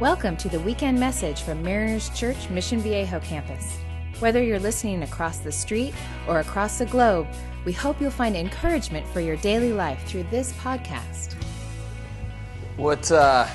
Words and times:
Welcome 0.00 0.36
to 0.38 0.48
the 0.48 0.58
weekend 0.58 0.98
message 0.98 1.42
from 1.42 1.62
Mariners 1.62 2.10
Church 2.10 2.50
Mission 2.50 2.80
Viejo 2.80 3.20
campus. 3.20 3.78
Whether 4.18 4.42
you're 4.42 4.58
listening 4.58 5.04
across 5.04 5.38
the 5.38 5.52
street 5.52 5.94
or 6.26 6.40
across 6.40 6.78
the 6.78 6.86
globe, 6.86 7.28
we 7.64 7.70
hope 7.72 8.00
you'll 8.00 8.10
find 8.10 8.34
encouragement 8.34 9.06
for 9.06 9.20
your 9.20 9.36
daily 9.36 9.72
life 9.72 10.02
through 10.04 10.24
this 10.32 10.52
podcast. 10.54 11.34
What 12.76 13.12
uh, 13.12 13.46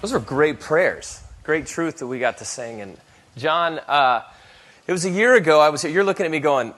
those 0.00 0.14
were 0.14 0.18
great 0.18 0.60
prayers, 0.60 1.20
great 1.42 1.66
truth 1.66 1.98
that 1.98 2.06
we 2.06 2.18
got 2.18 2.38
to 2.38 2.46
sing. 2.46 2.80
And 2.80 2.96
John, 3.36 3.78
uh, 3.80 4.22
it 4.86 4.92
was 4.92 5.04
a 5.04 5.10
year 5.10 5.34
ago. 5.34 5.60
I 5.60 5.68
was 5.68 5.84
you're 5.84 6.04
looking 6.04 6.24
at 6.24 6.32
me 6.32 6.40
going, 6.40 6.72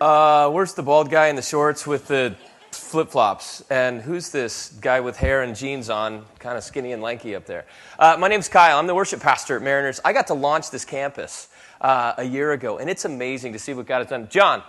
uh, 0.00 0.48
"Where's 0.48 0.72
the 0.72 0.82
bald 0.82 1.10
guy 1.10 1.26
in 1.26 1.36
the 1.36 1.42
shorts 1.42 1.86
with 1.86 2.08
the 2.08 2.34
flip 2.72 3.10
flops. 3.10 3.62
And 3.70 4.00
who's 4.00 4.30
this 4.30 4.70
guy 4.80 5.00
with 5.00 5.16
hair 5.16 5.42
and 5.42 5.54
jeans 5.54 5.90
on, 5.90 6.24
kind 6.38 6.56
of 6.56 6.64
skinny 6.64 6.92
and 6.92 7.02
lanky 7.02 7.34
up 7.34 7.46
there? 7.46 7.66
Uh, 7.98 8.16
my 8.18 8.28
name's 8.28 8.48
Kyle. 8.48 8.78
I'm 8.78 8.86
the 8.86 8.94
worship 8.94 9.20
pastor 9.20 9.56
at 9.56 9.62
Mariners. 9.62 10.00
I 10.04 10.12
got 10.12 10.28
to 10.28 10.34
launch 10.34 10.70
this 10.70 10.84
campus 10.84 11.48
uh, 11.80 12.14
a 12.16 12.24
year 12.24 12.52
ago, 12.52 12.78
and 12.78 12.88
it's 12.88 13.04
amazing 13.04 13.52
to 13.52 13.58
see 13.58 13.74
what 13.74 13.86
God 13.86 13.98
has 13.98 14.08
done. 14.08 14.28
John, 14.30 14.62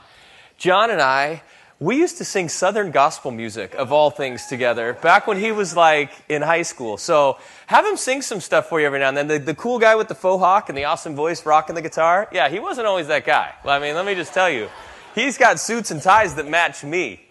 John 0.57 0.91
and 0.91 1.01
I, 1.01 1.41
we 1.79 1.95
used 1.95 2.17
to 2.17 2.25
sing 2.25 2.49
Southern 2.49 2.91
gospel 2.91 3.31
music, 3.31 3.73
of 3.75 3.93
all 3.93 4.09
things, 4.09 4.47
together 4.47 4.93
back 4.93 5.27
when 5.27 5.37
he 5.39 5.53
was 5.53 5.77
like 5.77 6.11
in 6.27 6.41
high 6.41 6.63
school. 6.63 6.97
So 6.97 7.37
have 7.67 7.85
him 7.85 7.95
sing 7.95 8.21
some 8.21 8.41
stuff 8.41 8.67
for 8.67 8.81
you 8.81 8.85
every 8.85 8.99
now 8.99 9.07
and 9.07 9.17
then. 9.17 9.27
The, 9.27 9.39
the 9.39 9.55
cool 9.55 9.79
guy 9.79 9.95
with 9.95 10.09
the 10.09 10.15
faux 10.15 10.41
hawk 10.41 10.67
and 10.67 10.77
the 10.77 10.83
awesome 10.83 11.15
voice 11.15 11.45
rocking 11.45 11.75
the 11.75 11.81
guitar, 11.81 12.27
yeah, 12.33 12.49
he 12.49 12.59
wasn't 12.59 12.87
always 12.87 13.07
that 13.07 13.25
guy. 13.25 13.53
I 13.63 13.79
mean, 13.79 13.95
let 13.95 14.05
me 14.05 14.13
just 14.13 14.33
tell 14.33 14.49
you, 14.49 14.67
he's 15.15 15.37
got 15.37 15.57
suits 15.57 15.89
and 15.89 16.01
ties 16.01 16.35
that 16.35 16.49
match 16.49 16.83
me 16.83 17.21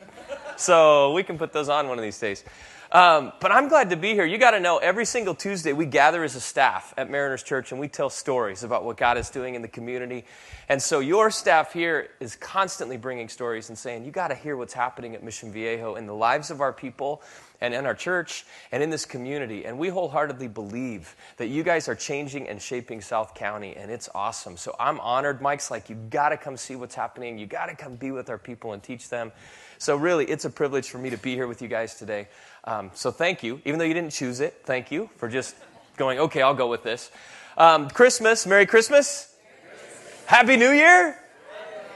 so 0.58 1.12
we 1.12 1.22
can 1.22 1.38
put 1.38 1.52
those 1.52 1.68
on 1.68 1.88
one 1.88 1.98
of 1.98 2.02
these 2.02 2.18
days. 2.18 2.44
Um, 2.90 3.32
but 3.40 3.52
I'm 3.52 3.68
glad 3.68 3.90
to 3.90 3.96
be 3.96 4.14
here. 4.14 4.24
You 4.24 4.38
got 4.38 4.52
to 4.52 4.60
know, 4.60 4.78
every 4.78 5.04
single 5.04 5.34
Tuesday 5.34 5.74
we 5.74 5.84
gather 5.84 6.24
as 6.24 6.36
a 6.36 6.40
staff 6.40 6.94
at 6.96 7.10
Mariners 7.10 7.42
Church 7.42 7.70
and 7.70 7.78
we 7.78 7.86
tell 7.86 8.08
stories 8.08 8.64
about 8.64 8.82
what 8.82 8.96
God 8.96 9.18
is 9.18 9.28
doing 9.28 9.54
in 9.54 9.60
the 9.60 9.68
community. 9.68 10.24
And 10.70 10.80
so 10.80 11.00
your 11.00 11.30
staff 11.30 11.74
here 11.74 12.08
is 12.18 12.34
constantly 12.34 12.96
bringing 12.96 13.28
stories 13.28 13.68
and 13.68 13.76
saying, 13.76 14.06
you 14.06 14.10
got 14.10 14.28
to 14.28 14.34
hear 14.34 14.56
what's 14.56 14.72
happening 14.72 15.14
at 15.14 15.22
Mission 15.22 15.52
Viejo 15.52 15.96
in 15.96 16.06
the 16.06 16.14
lives 16.14 16.50
of 16.50 16.62
our 16.62 16.72
people 16.72 17.20
and 17.60 17.74
in 17.74 17.86
our 17.86 17.94
church 17.94 18.44
and 18.72 18.82
in 18.82 18.90
this 18.90 19.04
community. 19.04 19.64
And 19.64 19.78
we 19.78 19.88
wholeheartedly 19.88 20.48
believe 20.48 21.16
that 21.36 21.48
you 21.48 21.62
guys 21.62 21.88
are 21.88 21.94
changing 21.94 22.48
and 22.48 22.60
shaping 22.60 23.00
South 23.00 23.34
County, 23.34 23.74
and 23.76 23.90
it's 23.90 24.08
awesome. 24.14 24.56
So 24.56 24.74
I'm 24.78 25.00
honored. 25.00 25.40
Mike's 25.40 25.70
like, 25.70 25.90
you 25.90 25.96
got 26.10 26.30
to 26.30 26.36
come 26.36 26.56
see 26.56 26.76
what's 26.76 26.94
happening. 26.94 27.38
You 27.38 27.46
got 27.46 27.66
to 27.66 27.76
come 27.76 27.96
be 27.96 28.10
with 28.10 28.30
our 28.30 28.38
people 28.38 28.72
and 28.72 28.82
teach 28.82 29.08
them. 29.08 29.32
So, 29.78 29.94
really, 29.94 30.24
it's 30.24 30.44
a 30.44 30.50
privilege 30.50 30.88
for 30.88 30.98
me 30.98 31.10
to 31.10 31.16
be 31.16 31.34
here 31.34 31.46
with 31.46 31.62
you 31.62 31.68
guys 31.68 31.94
today. 31.94 32.26
Um, 32.64 32.90
so, 32.94 33.12
thank 33.12 33.44
you. 33.44 33.62
Even 33.64 33.78
though 33.78 33.84
you 33.84 33.94
didn't 33.94 34.10
choose 34.10 34.40
it, 34.40 34.62
thank 34.64 34.90
you 34.90 35.08
for 35.16 35.28
just 35.28 35.54
going, 35.96 36.18
okay, 36.18 36.42
I'll 36.42 36.54
go 36.54 36.66
with 36.68 36.82
this. 36.82 37.12
Um, 37.56 37.88
Christmas, 37.88 38.46
Merry 38.46 38.66
Christmas. 38.66 39.32
Merry 39.44 39.78
Christmas. 39.78 40.24
Happy 40.26 40.56
New 40.56 40.70
Year. 40.70 41.27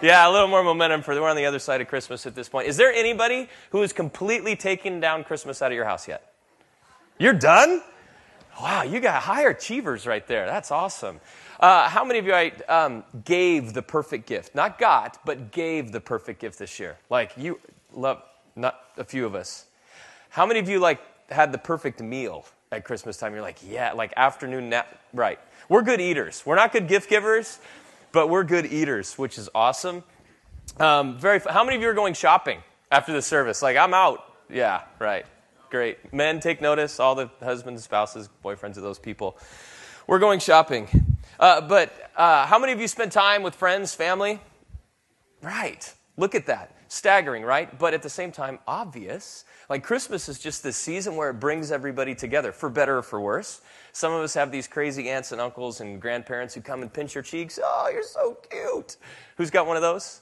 Yeah, 0.03 0.29
a 0.29 0.33
little 0.33 0.49
more 0.49 0.65
momentum 0.65 1.03
for 1.03 1.15
we're 1.15 1.29
on 1.29 1.37
the 1.37 1.47
other 1.47 1.61
side 1.61 1.81
of 1.81 1.87
Christmas 1.87 2.27
at 2.27 2.35
this 2.35 2.49
point. 2.49 2.67
Is 2.67 2.77
there 2.77 2.93
anybody 2.93 3.49
who 3.71 3.83
is 3.83 3.93
completely 3.93 4.57
taking 4.57 4.99
down 4.99 5.23
Christmas 5.23 5.63
out 5.63 5.71
of 5.71 5.77
your 5.77 5.85
house 5.85 6.09
yet? 6.09 6.33
You're 7.21 7.35
done? 7.35 7.83
Wow, 8.61 8.83
you 8.83 8.99
got 8.99 9.23
higher 9.23 9.51
achievers 9.51 10.05
right 10.05 10.27
there. 10.27 10.47
That's 10.47 10.73
awesome. 10.73 11.21
Uh, 11.61 11.89
how 11.89 12.05
many 12.05 12.19
of 12.19 12.27
you 12.27 12.51
um, 12.69 13.05
gave 13.25 13.75
the 13.75 13.83
perfect 13.83 14.27
gift? 14.27 14.57
Not 14.57 14.77
got, 14.77 15.25
but 15.25 15.53
gave 15.53 15.93
the 15.93 16.01
perfect 16.01 16.41
gift 16.41 16.59
this 16.59 16.81
year. 16.81 16.99
Like 17.09 17.33
you 17.37 17.61
love, 17.93 18.21
not 18.57 18.81
a 18.97 19.05
few 19.05 19.25
of 19.25 19.37
us. 19.37 19.67
How 20.31 20.47
many 20.47 20.59
of 20.59 20.69
you 20.69 20.81
like 20.81 21.01
had 21.31 21.53
the 21.53 21.59
perfect 21.59 22.01
meal 22.01 22.45
at 22.73 22.85
Christmas 22.85 23.17
time? 23.19 23.35
You're 23.35 23.43
like, 23.43 23.59
yeah, 23.65 23.93
like 23.93 24.13
afternoon 24.17 24.69
nap. 24.69 24.99
Right. 25.15 25.39
We're 25.69 25.83
good 25.83 26.01
eaters. 26.01 26.43
We're 26.45 26.57
not 26.57 26.73
good 26.73 26.89
gift 26.89 27.09
givers, 27.09 27.61
but 28.13 28.29
we're 28.29 28.45
good 28.45 28.67
eaters, 28.67 29.19
which 29.19 29.39
is 29.39 29.49
awesome. 29.55 30.05
Um, 30.79 31.19
very. 31.19 31.41
How 31.41 31.65
many 31.65 31.77
of 31.77 31.83
you 31.83 31.89
are 31.89 31.95
going 31.95 32.15
shopping 32.15 32.63
after 32.91 33.13
the 33.13 33.23
service? 33.23 33.63
Like 33.63 33.77
I'm 33.77 33.95
out. 33.95 34.33
Yeah, 34.51 34.83
right. 34.99 35.27
Great. 35.71 36.13
Men, 36.13 36.39
take 36.41 36.61
notice. 36.61 37.01
All 37.01 37.15
the 37.15 37.31
husbands, 37.43 37.83
spouses, 37.85 38.29
boyfriends 38.45 38.77
of 38.77 38.83
those 38.83 38.99
people. 38.99 39.39
We're 40.07 40.19
going 40.19 40.41
shopping. 40.41 40.89
Uh, 41.41 41.61
but 41.63 42.11
uh, 42.17 42.47
how 42.47 42.59
many 42.59 42.73
of 42.73 42.81
you 42.81 42.87
spend 42.87 43.11
time 43.11 43.43
with 43.43 43.55
friends, 43.55 43.95
family? 43.95 44.39
Right. 45.41 45.93
Look 46.17 46.35
at 46.35 46.47
that. 46.47 46.77
Staggering, 46.93 47.43
right? 47.43 47.79
But 47.79 47.95
at 47.95 48.03
the 48.03 48.11
same 48.11 48.33
time, 48.33 48.59
obvious. 48.67 49.47
Like 49.71 49.83
Christmas 49.83 50.29
is 50.29 50.39
just 50.39 50.63
this 50.63 50.77
season 50.77 51.17
where 51.17 51.31
it 51.31 51.41
brings 51.41 51.73
everybody 51.73 52.15
together, 52.15 52.53
for 52.53 52.69
better 52.69 52.99
or 52.99 53.03
for 53.03 53.19
worse. 53.19 53.63
Some 53.93 54.13
of 54.13 54.21
us 54.21 54.35
have 54.35 54.53
these 54.53 54.69
crazy 54.69 55.09
aunts 55.09 55.33
and 55.33 55.41
uncles 55.41 55.81
and 55.81 56.03
grandparents 56.03 56.53
who 56.53 56.61
come 56.61 56.83
and 56.83 56.93
pinch 56.93 57.15
your 57.15 57.23
cheeks. 57.23 57.59
Oh, 57.65 57.89
you're 57.91 58.03
so 58.03 58.37
cute. 58.51 58.99
Who's 59.39 59.49
got 59.49 59.67
one 59.67 59.77
of 59.77 59.83
those? 59.83 60.21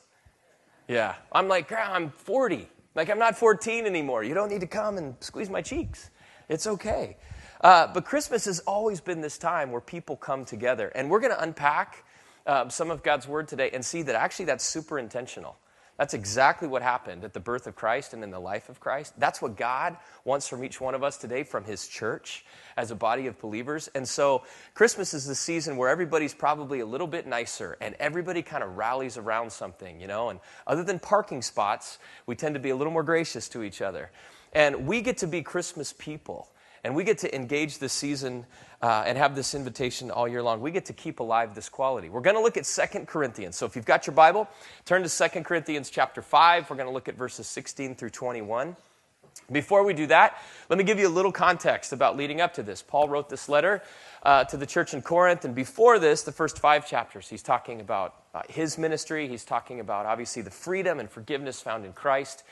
Yeah. 0.86 1.16
I'm 1.32 1.48
like, 1.48 1.72
I'm 1.72 2.09
40. 2.09 2.69
Like, 2.94 3.10
I'm 3.10 3.19
not 3.19 3.36
14 3.36 3.84
anymore. 3.84 4.22
You 4.22 4.34
don't 4.34 4.48
need 4.48 4.60
to 4.60 4.69
come 4.69 4.97
and 4.97 5.16
squeeze 5.19 5.50
my 5.50 5.62
cheeks. 5.62 6.10
It's 6.48 6.69
okay. 6.69 7.16
Uh, 7.62 7.88
but 7.92 8.04
Christmas 8.04 8.44
has 8.44 8.60
always 8.60 9.00
been 9.00 9.20
this 9.20 9.38
time 9.38 9.72
where 9.72 9.80
people 9.80 10.14
come 10.14 10.44
together. 10.44 10.92
And 10.94 11.10
we're 11.10 11.19
going 11.19 11.34
to 11.34 11.42
unpack 11.42 12.04
uh, 12.47 12.69
some 12.69 12.92
of 12.92 13.03
God's 13.03 13.26
word 13.26 13.48
today 13.48 13.70
and 13.72 13.84
see 13.84 14.03
that 14.03 14.14
actually 14.14 14.44
that's 14.44 14.64
super 14.64 15.00
intentional. 15.00 15.56
That's 16.00 16.14
exactly 16.14 16.66
what 16.66 16.80
happened 16.80 17.24
at 17.24 17.34
the 17.34 17.40
birth 17.40 17.66
of 17.66 17.76
Christ 17.76 18.14
and 18.14 18.24
in 18.24 18.30
the 18.30 18.38
life 18.38 18.70
of 18.70 18.80
Christ. 18.80 19.12
That's 19.20 19.42
what 19.42 19.54
God 19.54 19.98
wants 20.24 20.48
from 20.48 20.64
each 20.64 20.80
one 20.80 20.94
of 20.94 21.04
us 21.04 21.18
today, 21.18 21.42
from 21.42 21.64
His 21.64 21.86
church 21.86 22.42
as 22.78 22.90
a 22.90 22.94
body 22.94 23.26
of 23.26 23.38
believers. 23.38 23.90
And 23.94 24.08
so, 24.08 24.44
Christmas 24.72 25.12
is 25.12 25.26
the 25.26 25.34
season 25.34 25.76
where 25.76 25.90
everybody's 25.90 26.32
probably 26.32 26.80
a 26.80 26.86
little 26.86 27.06
bit 27.06 27.26
nicer 27.26 27.76
and 27.82 27.94
everybody 28.00 28.40
kind 28.40 28.64
of 28.64 28.78
rallies 28.78 29.18
around 29.18 29.52
something, 29.52 30.00
you 30.00 30.06
know. 30.06 30.30
And 30.30 30.40
other 30.66 30.82
than 30.82 31.00
parking 31.00 31.42
spots, 31.42 31.98
we 32.24 32.34
tend 32.34 32.54
to 32.54 32.60
be 32.60 32.70
a 32.70 32.76
little 32.76 32.94
more 32.94 33.02
gracious 33.02 33.46
to 33.50 33.62
each 33.62 33.82
other. 33.82 34.10
And 34.54 34.86
we 34.86 35.02
get 35.02 35.18
to 35.18 35.26
be 35.26 35.42
Christmas 35.42 35.92
people. 35.92 36.48
And 36.82 36.94
we 36.94 37.04
get 37.04 37.18
to 37.18 37.34
engage 37.34 37.78
this 37.78 37.92
season 37.92 38.46
uh, 38.82 39.04
and 39.06 39.18
have 39.18 39.34
this 39.34 39.54
invitation 39.54 40.10
all 40.10 40.26
year 40.26 40.42
long. 40.42 40.60
We 40.60 40.70
get 40.70 40.86
to 40.86 40.92
keep 40.92 41.20
alive 41.20 41.54
this 41.54 41.68
quality. 41.68 42.08
We're 42.08 42.22
going 42.22 42.36
to 42.36 42.42
look 42.42 42.56
at 42.56 42.66
Second 42.66 43.08
Corinthians. 43.08 43.56
So 43.56 43.66
if 43.66 43.76
you've 43.76 43.84
got 43.84 44.06
your 44.06 44.14
Bible, 44.14 44.48
turn 44.84 45.02
to 45.02 45.08
Second 45.08 45.44
Corinthians 45.44 45.91
chapter 45.91 46.22
5. 46.22 46.70
We're 46.70 46.76
going 46.76 46.88
to 46.88 46.92
look 46.92 47.08
at 47.08 47.16
verses 47.16 47.46
16 47.46 47.94
through 47.94 48.10
21. 48.10 48.76
Before 49.50 49.82
we 49.84 49.94
do 49.94 50.06
that, 50.06 50.41
let 50.68 50.78
me 50.78 50.84
give 50.84 50.98
you 50.98 51.08
a 51.08 51.10
little 51.10 51.32
context 51.32 51.92
about 51.92 52.16
leading 52.16 52.41
up 52.41 52.54
to 52.54 52.62
this. 52.62 52.82
Paul 52.82 53.08
wrote 53.08 53.28
this 53.28 53.48
letter 53.48 53.82
uh, 54.22 54.44
to 54.44 54.56
the 54.56 54.66
church 54.66 54.94
in 54.94 55.02
Corinth, 55.02 55.44
and 55.44 55.54
before 55.54 55.98
this, 55.98 56.22
the 56.22 56.32
first 56.32 56.58
five 56.58 56.86
chapters, 56.86 57.28
he's 57.28 57.42
talking 57.42 57.80
about 57.80 58.14
uh, 58.32 58.42
his 58.48 58.78
ministry. 58.78 59.26
He's 59.26 59.44
talking 59.44 59.80
about, 59.80 60.06
obviously, 60.06 60.42
the 60.42 60.50
freedom 60.50 61.00
and 61.00 61.10
forgiveness 61.10 61.60
found 61.60 61.84
in 61.84 61.92
Christ. 61.92 62.44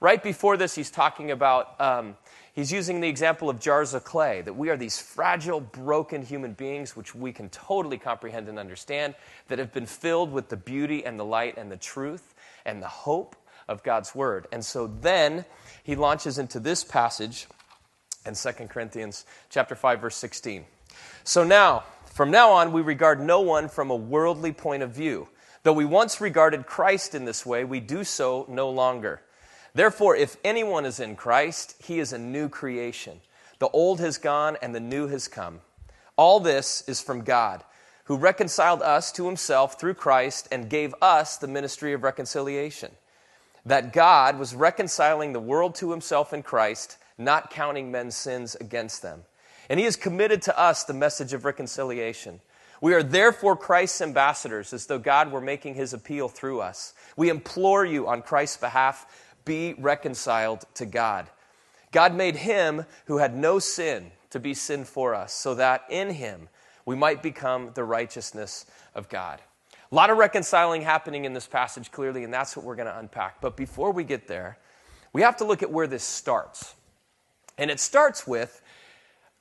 Right 0.00 0.22
before 0.22 0.56
this, 0.56 0.74
he's 0.74 0.90
talking 0.90 1.30
about 1.30 1.78
um, 1.80 2.16
He's 2.56 2.72
using 2.72 3.02
the 3.02 3.08
example 3.08 3.50
of 3.50 3.60
jars 3.60 3.92
of 3.92 4.04
clay, 4.04 4.40
that 4.40 4.54
we 4.54 4.70
are 4.70 4.78
these 4.78 4.98
fragile, 4.98 5.60
broken 5.60 6.22
human 6.22 6.54
beings, 6.54 6.96
which 6.96 7.14
we 7.14 7.30
can 7.30 7.50
totally 7.50 7.98
comprehend 7.98 8.48
and 8.48 8.58
understand, 8.58 9.14
that 9.48 9.58
have 9.58 9.74
been 9.74 9.84
filled 9.84 10.32
with 10.32 10.48
the 10.48 10.56
beauty 10.56 11.04
and 11.04 11.20
the 11.20 11.24
light 11.24 11.58
and 11.58 11.70
the 11.70 11.76
truth 11.76 12.34
and 12.64 12.82
the 12.82 12.88
hope 12.88 13.36
of 13.68 13.82
God's 13.82 14.14
word. 14.14 14.46
And 14.52 14.64
so 14.64 14.86
then 14.86 15.44
he 15.84 15.96
launches 15.96 16.38
into 16.38 16.58
this 16.58 16.82
passage 16.82 17.46
in 18.24 18.34
2 18.34 18.50
Corinthians 18.68 19.26
chapter 19.50 19.74
5 19.74 20.00
verse 20.00 20.16
16. 20.16 20.64
So 21.24 21.44
now, 21.44 21.84
from 22.06 22.30
now 22.30 22.52
on 22.52 22.72
we 22.72 22.80
regard 22.80 23.20
no 23.20 23.42
one 23.42 23.68
from 23.68 23.90
a 23.90 23.96
worldly 23.96 24.52
point 24.52 24.82
of 24.82 24.92
view. 24.92 25.28
Though 25.62 25.74
we 25.74 25.84
once 25.84 26.22
regarded 26.22 26.64
Christ 26.64 27.14
in 27.14 27.26
this 27.26 27.44
way, 27.44 27.64
we 27.64 27.80
do 27.80 28.02
so 28.02 28.46
no 28.48 28.70
longer. 28.70 29.20
Therefore, 29.76 30.16
if 30.16 30.38
anyone 30.42 30.86
is 30.86 31.00
in 31.00 31.16
Christ, 31.16 31.74
he 31.84 31.98
is 31.98 32.14
a 32.14 32.18
new 32.18 32.48
creation. 32.48 33.20
The 33.58 33.68
old 33.68 34.00
has 34.00 34.16
gone 34.16 34.56
and 34.62 34.74
the 34.74 34.80
new 34.80 35.06
has 35.08 35.28
come. 35.28 35.60
All 36.16 36.40
this 36.40 36.82
is 36.88 37.02
from 37.02 37.24
God, 37.24 37.62
who 38.04 38.16
reconciled 38.16 38.80
us 38.80 39.12
to 39.12 39.26
himself 39.26 39.78
through 39.78 39.92
Christ 39.92 40.48
and 40.50 40.70
gave 40.70 40.94
us 41.02 41.36
the 41.36 41.46
ministry 41.46 41.92
of 41.92 42.04
reconciliation. 42.04 42.90
That 43.66 43.92
God 43.92 44.38
was 44.38 44.54
reconciling 44.54 45.34
the 45.34 45.40
world 45.40 45.74
to 45.74 45.90
himself 45.90 46.32
in 46.32 46.42
Christ, 46.42 46.96
not 47.18 47.50
counting 47.50 47.92
men's 47.92 48.16
sins 48.16 48.54
against 48.54 49.02
them. 49.02 49.24
And 49.68 49.78
he 49.78 49.84
has 49.84 49.96
committed 49.96 50.40
to 50.42 50.58
us 50.58 50.84
the 50.84 50.94
message 50.94 51.34
of 51.34 51.44
reconciliation. 51.44 52.40
We 52.80 52.94
are 52.94 53.02
therefore 53.02 53.56
Christ's 53.56 54.00
ambassadors, 54.00 54.72
as 54.72 54.86
though 54.86 54.98
God 54.98 55.32
were 55.32 55.40
making 55.40 55.74
his 55.74 55.92
appeal 55.92 56.28
through 56.28 56.60
us. 56.60 56.94
We 57.16 57.28
implore 57.28 57.84
you 57.84 58.06
on 58.08 58.22
Christ's 58.22 58.58
behalf 58.58 59.06
be 59.46 59.74
reconciled 59.78 60.66
to 60.74 60.84
God. 60.84 61.30
God 61.92 62.14
made 62.14 62.36
him 62.36 62.84
who 63.06 63.16
had 63.16 63.34
no 63.34 63.58
sin 63.58 64.12
to 64.28 64.38
be 64.38 64.52
sin 64.52 64.84
for 64.84 65.14
us, 65.14 65.32
so 65.32 65.54
that 65.54 65.84
in 65.88 66.10
him 66.10 66.50
we 66.84 66.94
might 66.94 67.22
become 67.22 67.70
the 67.72 67.84
righteousness 67.84 68.66
of 68.94 69.08
God. 69.08 69.40
A 69.90 69.94
lot 69.94 70.10
of 70.10 70.18
reconciling 70.18 70.82
happening 70.82 71.24
in 71.24 71.32
this 71.32 71.46
passage, 71.46 71.90
clearly, 71.90 72.24
and 72.24 72.34
that's 72.34 72.56
what 72.56 72.66
we're 72.66 72.76
going 72.76 72.88
to 72.88 72.98
unpack. 72.98 73.40
But 73.40 73.56
before 73.56 73.92
we 73.92 74.04
get 74.04 74.28
there, 74.28 74.58
we 75.12 75.22
have 75.22 75.36
to 75.38 75.44
look 75.44 75.62
at 75.62 75.70
where 75.70 75.86
this 75.86 76.02
starts. 76.02 76.74
And 77.56 77.70
it 77.70 77.80
starts 77.80 78.26
with 78.26 78.60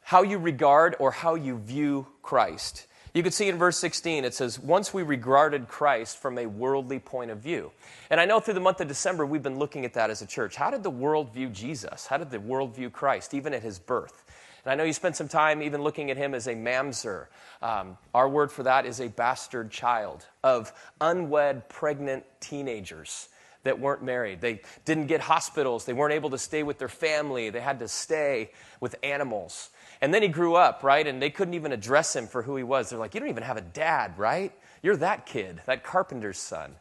how 0.01 0.21
you 0.21 0.37
regard 0.37 0.95
or 0.99 1.11
how 1.11 1.35
you 1.35 1.57
view 1.57 2.07
Christ. 2.21 2.85
You 3.15 3.23
can 3.23 3.31
see 3.31 3.47
in 3.47 3.57
verse 3.57 3.77
16, 3.77 4.25
it 4.25 4.33
says, 4.33 4.59
Once 4.59 4.93
we 4.93 5.01
regarded 5.01 5.69
Christ 5.69 6.17
from 6.17 6.37
a 6.37 6.47
worldly 6.47 6.99
point 6.99 7.31
of 7.31 7.37
view. 7.37 7.71
And 8.09 8.19
I 8.19 8.25
know 8.25 8.41
through 8.41 8.55
the 8.55 8.59
month 8.59 8.81
of 8.81 8.89
December, 8.89 9.25
we've 9.25 9.41
been 9.41 9.57
looking 9.57 9.85
at 9.85 9.93
that 9.93 10.09
as 10.09 10.21
a 10.21 10.27
church. 10.27 10.57
How 10.57 10.69
did 10.69 10.83
the 10.83 10.89
world 10.89 11.33
view 11.33 11.47
Jesus? 11.47 12.07
How 12.07 12.17
did 12.17 12.29
the 12.29 12.41
world 12.41 12.75
view 12.75 12.89
Christ, 12.89 13.33
even 13.33 13.53
at 13.53 13.63
his 13.63 13.79
birth? 13.79 14.25
And 14.65 14.73
I 14.73 14.75
know 14.75 14.83
you 14.83 14.91
spent 14.91 15.15
some 15.15 15.29
time 15.29 15.61
even 15.61 15.81
looking 15.81 16.11
at 16.11 16.17
him 16.17 16.33
as 16.33 16.47
a 16.47 16.55
mamzer. 16.55 17.27
Um, 17.61 17.97
our 18.13 18.27
word 18.27 18.51
for 18.51 18.63
that 18.63 18.85
is 18.85 18.99
a 18.99 19.07
bastard 19.07 19.71
child 19.71 20.25
of 20.43 20.73
unwed, 20.99 21.69
pregnant 21.69 22.25
teenagers 22.41 23.29
that 23.63 23.79
weren't 23.79 24.03
married. 24.03 24.41
They 24.41 24.61
didn't 24.83 25.07
get 25.07 25.21
hospitals. 25.21 25.85
They 25.85 25.93
weren't 25.93 26.13
able 26.13 26.31
to 26.31 26.37
stay 26.37 26.63
with 26.63 26.79
their 26.79 26.89
family. 26.89 27.49
They 27.49 27.61
had 27.61 27.79
to 27.79 27.87
stay 27.87 28.51
with 28.81 28.95
animals. 29.03 29.69
And 30.01 30.13
then 30.13 30.21
he 30.21 30.27
grew 30.27 30.55
up, 30.55 30.83
right? 30.83 31.05
And 31.05 31.21
they 31.21 31.29
couldn't 31.29 31.53
even 31.53 31.71
address 31.71 32.15
him 32.15 32.27
for 32.27 32.41
who 32.41 32.55
he 32.55 32.63
was. 32.63 32.89
They're 32.89 32.99
like, 32.99 33.13
You 33.13 33.19
don't 33.19 33.29
even 33.29 33.43
have 33.43 33.57
a 33.57 33.61
dad, 33.61 34.17
right? 34.17 34.51
You're 34.81 34.97
that 34.97 35.25
kid, 35.25 35.61
that 35.65 35.83
carpenter's 35.83 36.37
son. 36.37 36.75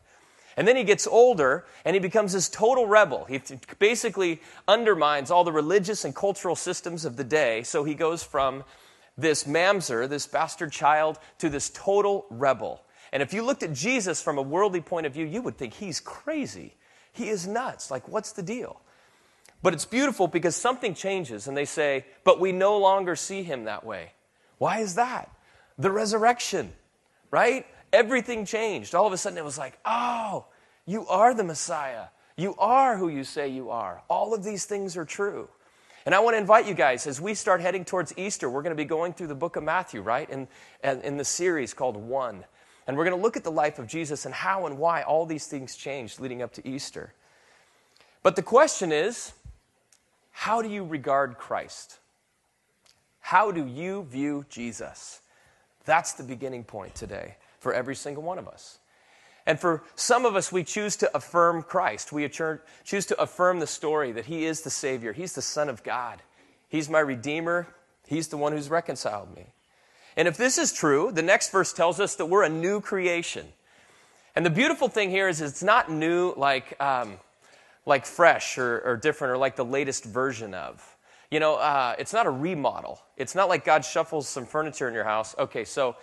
And 0.56 0.68
then 0.68 0.76
he 0.76 0.84
gets 0.84 1.06
older 1.06 1.64
and 1.84 1.94
he 1.94 2.00
becomes 2.00 2.32
this 2.32 2.48
total 2.48 2.86
rebel. 2.86 3.24
He 3.24 3.40
basically 3.78 4.40
undermines 4.68 5.30
all 5.30 5.42
the 5.42 5.52
religious 5.52 6.04
and 6.04 6.14
cultural 6.14 6.54
systems 6.54 7.04
of 7.04 7.16
the 7.16 7.24
day. 7.24 7.62
So 7.64 7.82
he 7.84 7.94
goes 7.94 8.22
from 8.22 8.62
this 9.16 9.44
mamzer, 9.44 10.08
this 10.08 10.26
bastard 10.26 10.72
child, 10.72 11.18
to 11.38 11.48
this 11.48 11.70
total 11.70 12.26
rebel. 12.30 12.82
And 13.12 13.22
if 13.22 13.32
you 13.32 13.42
looked 13.42 13.62
at 13.62 13.72
Jesus 13.72 14.22
from 14.22 14.38
a 14.38 14.42
worldly 14.42 14.80
point 14.80 15.06
of 15.06 15.14
view, 15.14 15.24
you 15.24 15.42
would 15.42 15.56
think 15.56 15.74
he's 15.74 16.00
crazy. 16.00 16.74
He 17.12 17.28
is 17.28 17.46
nuts. 17.46 17.90
Like, 17.90 18.08
what's 18.08 18.32
the 18.32 18.42
deal? 18.42 18.80
But 19.64 19.72
it's 19.72 19.86
beautiful 19.86 20.28
because 20.28 20.54
something 20.54 20.92
changes 20.92 21.48
and 21.48 21.56
they 21.56 21.64
say, 21.64 22.04
but 22.22 22.38
we 22.38 22.52
no 22.52 22.76
longer 22.76 23.16
see 23.16 23.42
him 23.42 23.64
that 23.64 23.82
way. 23.82 24.12
Why 24.58 24.80
is 24.80 24.96
that? 24.96 25.30
The 25.78 25.90
resurrection, 25.90 26.70
right? 27.30 27.66
Everything 27.90 28.44
changed. 28.44 28.94
All 28.94 29.06
of 29.06 29.14
a 29.14 29.16
sudden 29.16 29.38
it 29.38 29.44
was 29.44 29.56
like, 29.56 29.78
oh, 29.86 30.44
you 30.84 31.06
are 31.06 31.32
the 31.32 31.44
Messiah. 31.44 32.08
You 32.36 32.54
are 32.58 32.98
who 32.98 33.08
you 33.08 33.24
say 33.24 33.48
you 33.48 33.70
are. 33.70 34.02
All 34.10 34.34
of 34.34 34.44
these 34.44 34.66
things 34.66 34.98
are 34.98 35.06
true. 35.06 35.48
And 36.04 36.14
I 36.14 36.20
want 36.20 36.34
to 36.34 36.38
invite 36.38 36.66
you 36.66 36.74
guys, 36.74 37.06
as 37.06 37.18
we 37.18 37.32
start 37.32 37.62
heading 37.62 37.86
towards 37.86 38.12
Easter, 38.18 38.50
we're 38.50 38.60
going 38.60 38.76
to 38.76 38.82
be 38.82 38.84
going 38.84 39.14
through 39.14 39.28
the 39.28 39.34
book 39.34 39.56
of 39.56 39.62
Matthew, 39.62 40.02
right? 40.02 40.28
In, 40.28 40.46
in 40.82 41.16
the 41.16 41.24
series 41.24 41.72
called 41.72 41.96
One. 41.96 42.44
And 42.86 42.98
we're 42.98 43.04
going 43.04 43.16
to 43.16 43.22
look 43.22 43.38
at 43.38 43.44
the 43.44 43.50
life 43.50 43.78
of 43.78 43.86
Jesus 43.86 44.26
and 44.26 44.34
how 44.34 44.66
and 44.66 44.76
why 44.76 45.04
all 45.04 45.24
these 45.24 45.46
things 45.46 45.74
changed 45.74 46.20
leading 46.20 46.42
up 46.42 46.52
to 46.52 46.68
Easter. 46.68 47.14
But 48.22 48.36
the 48.36 48.42
question 48.42 48.92
is, 48.92 49.32
how 50.36 50.60
do 50.60 50.68
you 50.68 50.84
regard 50.84 51.38
Christ? 51.38 51.98
How 53.20 53.52
do 53.52 53.64
you 53.64 54.02
view 54.10 54.44
Jesus? 54.50 55.20
That's 55.86 56.12
the 56.12 56.24
beginning 56.24 56.64
point 56.64 56.94
today 56.94 57.36
for 57.60 57.72
every 57.72 57.94
single 57.94 58.22
one 58.22 58.38
of 58.38 58.48
us. 58.48 58.78
And 59.46 59.60
for 59.60 59.84
some 59.94 60.24
of 60.24 60.34
us, 60.34 60.50
we 60.50 60.64
choose 60.64 60.96
to 60.96 61.16
affirm 61.16 61.62
Christ. 61.62 62.12
We 62.12 62.28
choose 62.28 63.06
to 63.06 63.22
affirm 63.22 63.60
the 63.60 63.66
story 63.66 64.10
that 64.12 64.26
He 64.26 64.44
is 64.44 64.62
the 64.62 64.70
Savior, 64.70 65.12
He's 65.12 65.34
the 65.34 65.40
Son 65.40 65.68
of 65.68 65.84
God, 65.84 66.20
He's 66.68 66.90
my 66.90 66.98
Redeemer, 66.98 67.68
He's 68.06 68.28
the 68.28 68.36
one 68.36 68.52
who's 68.52 68.68
reconciled 68.68 69.34
me. 69.34 69.46
And 70.16 70.26
if 70.26 70.36
this 70.36 70.58
is 70.58 70.72
true, 70.72 71.12
the 71.12 71.22
next 71.22 71.52
verse 71.52 71.72
tells 71.72 72.00
us 72.00 72.16
that 72.16 72.26
we're 72.26 72.42
a 72.42 72.48
new 72.48 72.80
creation. 72.80 73.46
And 74.34 74.44
the 74.44 74.50
beautiful 74.50 74.88
thing 74.88 75.10
here 75.10 75.28
is 75.28 75.40
it's 75.40 75.62
not 75.62 75.90
new 75.90 76.34
like 76.36 76.78
um, 76.82 77.18
like 77.86 78.06
fresh 78.06 78.58
or, 78.58 78.80
or 78.80 78.96
different 78.96 79.32
or 79.32 79.36
like 79.36 79.56
the 79.56 79.64
latest 79.64 80.04
version 80.04 80.54
of. 80.54 80.96
You 81.30 81.40
know, 81.40 81.56
uh, 81.56 81.96
it's 81.98 82.12
not 82.12 82.26
a 82.26 82.30
remodel. 82.30 83.00
It's 83.16 83.34
not 83.34 83.48
like 83.48 83.64
God 83.64 83.84
shuffles 83.84 84.28
some 84.28 84.46
furniture 84.46 84.88
in 84.88 84.94
your 84.94 85.04
house. 85.04 85.34
Okay, 85.38 85.64
so 85.64 85.96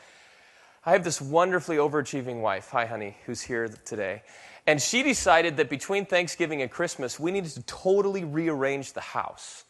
I 0.85 0.91
have 0.91 1.03
this 1.03 1.21
wonderfully 1.21 1.77
overachieving 1.77 2.41
wife, 2.41 2.69
hi 2.69 2.85
honey, 2.85 3.15
who's 3.25 3.41
here 3.41 3.67
today. 3.85 4.23
And 4.67 4.81
she 4.81 5.03
decided 5.03 5.57
that 5.57 5.69
between 5.69 6.05
Thanksgiving 6.05 6.61
and 6.61 6.69
Christmas, 6.69 7.19
we 7.19 7.31
needed 7.31 7.51
to 7.51 7.63
totally 7.63 8.23
rearrange 8.23 8.93
the 8.93 9.01
house. 9.01 9.65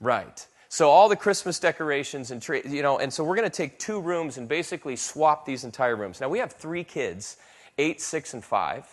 Right. 0.00 0.46
So 0.68 0.90
all 0.90 1.08
the 1.08 1.16
Christmas 1.16 1.58
decorations 1.58 2.30
and 2.30 2.42
tree, 2.42 2.62
you 2.66 2.82
know, 2.82 2.98
and 2.98 3.12
so 3.12 3.24
we're 3.24 3.36
going 3.36 3.48
to 3.48 3.56
take 3.56 3.78
two 3.78 4.00
rooms 4.00 4.36
and 4.36 4.48
basically 4.48 4.96
swap 4.96 5.46
these 5.46 5.64
entire 5.64 5.96
rooms. 5.96 6.20
Now 6.20 6.28
we 6.28 6.40
have 6.40 6.52
three 6.52 6.84
kids, 6.84 7.36
eight, 7.78 8.00
six, 8.00 8.34
and 8.34 8.44
five. 8.44 8.84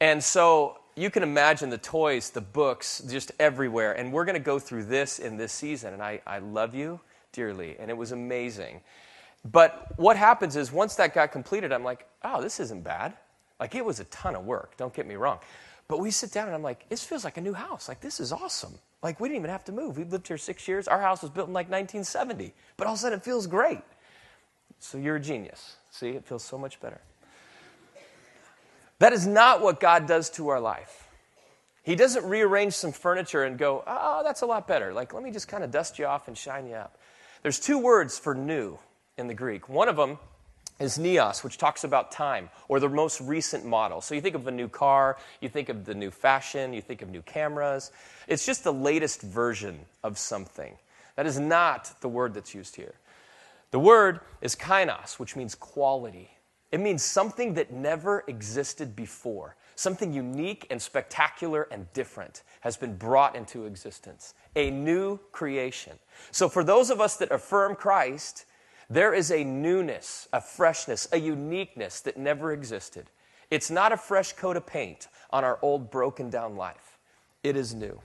And 0.00 0.22
so 0.22 0.78
you 0.98 1.10
can 1.10 1.22
imagine 1.22 1.70
the 1.70 1.78
toys, 1.78 2.30
the 2.30 2.40
books, 2.40 3.00
just 3.08 3.32
everywhere. 3.38 3.92
And 3.92 4.12
we're 4.12 4.24
going 4.24 4.34
to 4.34 4.40
go 4.40 4.58
through 4.58 4.84
this 4.84 5.18
in 5.18 5.36
this 5.36 5.52
season. 5.52 5.92
And 5.94 6.02
I, 6.02 6.20
I 6.26 6.38
love 6.38 6.74
you 6.74 7.00
dearly. 7.32 7.76
And 7.78 7.90
it 7.90 7.96
was 7.96 8.12
amazing. 8.12 8.80
But 9.44 9.92
what 9.96 10.16
happens 10.16 10.56
is 10.56 10.72
once 10.72 10.96
that 10.96 11.14
got 11.14 11.32
completed, 11.32 11.72
I'm 11.72 11.84
like, 11.84 12.06
oh, 12.24 12.42
this 12.42 12.60
isn't 12.60 12.82
bad. 12.82 13.14
Like 13.60 13.74
it 13.74 13.84
was 13.84 14.00
a 14.00 14.04
ton 14.04 14.34
of 14.34 14.44
work, 14.44 14.76
don't 14.76 14.92
get 14.92 15.06
me 15.06 15.16
wrong. 15.16 15.38
But 15.88 16.00
we 16.00 16.10
sit 16.10 16.32
down 16.32 16.46
and 16.46 16.54
I'm 16.54 16.62
like, 16.62 16.88
this 16.88 17.02
feels 17.02 17.24
like 17.24 17.38
a 17.38 17.40
new 17.40 17.54
house. 17.54 17.88
Like 17.88 18.00
this 18.00 18.20
is 18.20 18.30
awesome. 18.30 18.74
Like 19.02 19.20
we 19.20 19.28
didn't 19.28 19.40
even 19.40 19.50
have 19.50 19.64
to 19.64 19.72
move. 19.72 19.96
We've 19.96 20.10
lived 20.10 20.28
here 20.28 20.36
six 20.36 20.68
years. 20.68 20.86
Our 20.86 21.00
house 21.00 21.22
was 21.22 21.30
built 21.30 21.48
in 21.48 21.54
like 21.54 21.70
1970. 21.70 22.52
But 22.76 22.86
all 22.86 22.92
of 22.92 22.98
a 22.98 23.00
sudden 23.00 23.18
it 23.18 23.24
feels 23.24 23.46
great. 23.46 23.80
So 24.80 24.98
you're 24.98 25.16
a 25.16 25.20
genius. 25.20 25.76
See, 25.90 26.10
it 26.10 26.26
feels 26.26 26.44
so 26.44 26.58
much 26.58 26.80
better. 26.80 27.00
That 28.98 29.12
is 29.12 29.26
not 29.26 29.60
what 29.62 29.80
God 29.80 30.06
does 30.06 30.30
to 30.30 30.48
our 30.48 30.60
life. 30.60 31.08
He 31.82 31.94
doesn't 31.94 32.24
rearrange 32.24 32.74
some 32.74 32.92
furniture 32.92 33.44
and 33.44 33.56
go, 33.56 33.82
oh, 33.86 34.22
that's 34.22 34.42
a 34.42 34.46
lot 34.46 34.66
better. 34.66 34.92
Like, 34.92 35.14
let 35.14 35.22
me 35.22 35.30
just 35.30 35.48
kind 35.48 35.64
of 35.64 35.70
dust 35.70 35.98
you 35.98 36.06
off 36.06 36.28
and 36.28 36.36
shine 36.36 36.66
you 36.66 36.74
up. 36.74 36.98
There's 37.42 37.58
two 37.60 37.78
words 37.78 38.18
for 38.18 38.34
new 38.34 38.78
in 39.16 39.26
the 39.26 39.34
Greek. 39.34 39.68
One 39.68 39.88
of 39.88 39.96
them 39.96 40.18
is 40.78 40.98
neos, 40.98 41.42
which 41.42 41.58
talks 41.58 41.84
about 41.84 42.12
time 42.12 42.50
or 42.68 42.78
the 42.78 42.88
most 42.88 43.20
recent 43.20 43.64
model. 43.64 44.00
So 44.00 44.14
you 44.14 44.20
think 44.20 44.34
of 44.34 44.46
a 44.46 44.50
new 44.50 44.68
car, 44.68 45.16
you 45.40 45.48
think 45.48 45.68
of 45.68 45.84
the 45.84 45.94
new 45.94 46.10
fashion, 46.10 46.72
you 46.72 46.82
think 46.82 47.02
of 47.02 47.08
new 47.08 47.22
cameras. 47.22 47.90
It's 48.26 48.44
just 48.44 48.64
the 48.64 48.72
latest 48.72 49.22
version 49.22 49.78
of 50.04 50.18
something. 50.18 50.76
That 51.16 51.26
is 51.26 51.38
not 51.38 51.92
the 52.00 52.08
word 52.08 52.34
that's 52.34 52.54
used 52.54 52.76
here. 52.76 52.94
The 53.70 53.78
word 53.78 54.20
is 54.40 54.54
kainos, 54.54 55.18
which 55.18 55.36
means 55.36 55.54
quality. 55.54 56.30
It 56.70 56.80
means 56.80 57.02
something 57.02 57.54
that 57.54 57.72
never 57.72 58.24
existed 58.26 58.94
before. 58.94 59.56
Something 59.74 60.12
unique 60.12 60.66
and 60.70 60.82
spectacular 60.82 61.68
and 61.70 61.90
different 61.92 62.42
has 62.60 62.76
been 62.76 62.96
brought 62.96 63.36
into 63.36 63.64
existence. 63.64 64.34
A 64.56 64.70
new 64.70 65.18
creation. 65.32 65.98
So, 66.30 66.48
for 66.48 66.64
those 66.64 66.90
of 66.90 67.00
us 67.00 67.16
that 67.16 67.30
affirm 67.30 67.74
Christ, 67.76 68.44
there 68.90 69.14
is 69.14 69.30
a 69.30 69.44
newness, 69.44 70.28
a 70.32 70.40
freshness, 70.40 71.08
a 71.12 71.18
uniqueness 71.18 72.00
that 72.00 72.16
never 72.16 72.52
existed. 72.52 73.10
It's 73.50 73.70
not 73.70 73.92
a 73.92 73.96
fresh 73.96 74.32
coat 74.32 74.56
of 74.56 74.66
paint 74.66 75.08
on 75.30 75.44
our 75.44 75.58
old 75.62 75.90
broken 75.90 76.30
down 76.30 76.56
life, 76.56 76.98
it 77.42 77.56
is 77.56 77.74
new. 77.74 78.00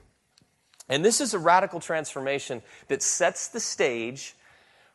And 0.88 1.04
this 1.04 1.20
is 1.20 1.32
a 1.32 1.38
radical 1.38 1.80
transformation 1.80 2.62
that 2.88 3.02
sets 3.02 3.48
the 3.48 3.60
stage 3.60 4.34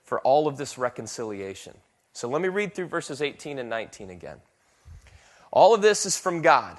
for 0.04 0.20
all 0.22 0.48
of 0.48 0.58
this 0.58 0.78
reconciliation. 0.78 1.76
So 2.20 2.28
let 2.28 2.42
me 2.42 2.50
read 2.50 2.76
through 2.76 2.88
verses 2.88 3.22
18 3.22 3.60
and 3.60 3.70
19 3.70 4.10
again. 4.10 4.40
All 5.52 5.74
of 5.74 5.82
this 5.82 6.06
is 6.06 6.18
from 6.18 6.42
God, 6.42 6.78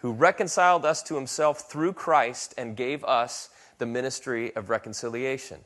who 0.00 0.12
reconciled 0.12 0.86
us 0.86 1.02
to 1.02 1.14
himself 1.14 1.70
through 1.70 1.92
Christ 1.92 2.54
and 2.56 2.74
gave 2.74 3.04
us 3.04 3.50
the 3.76 3.84
ministry 3.84 4.56
of 4.56 4.70
reconciliation. 4.70 5.60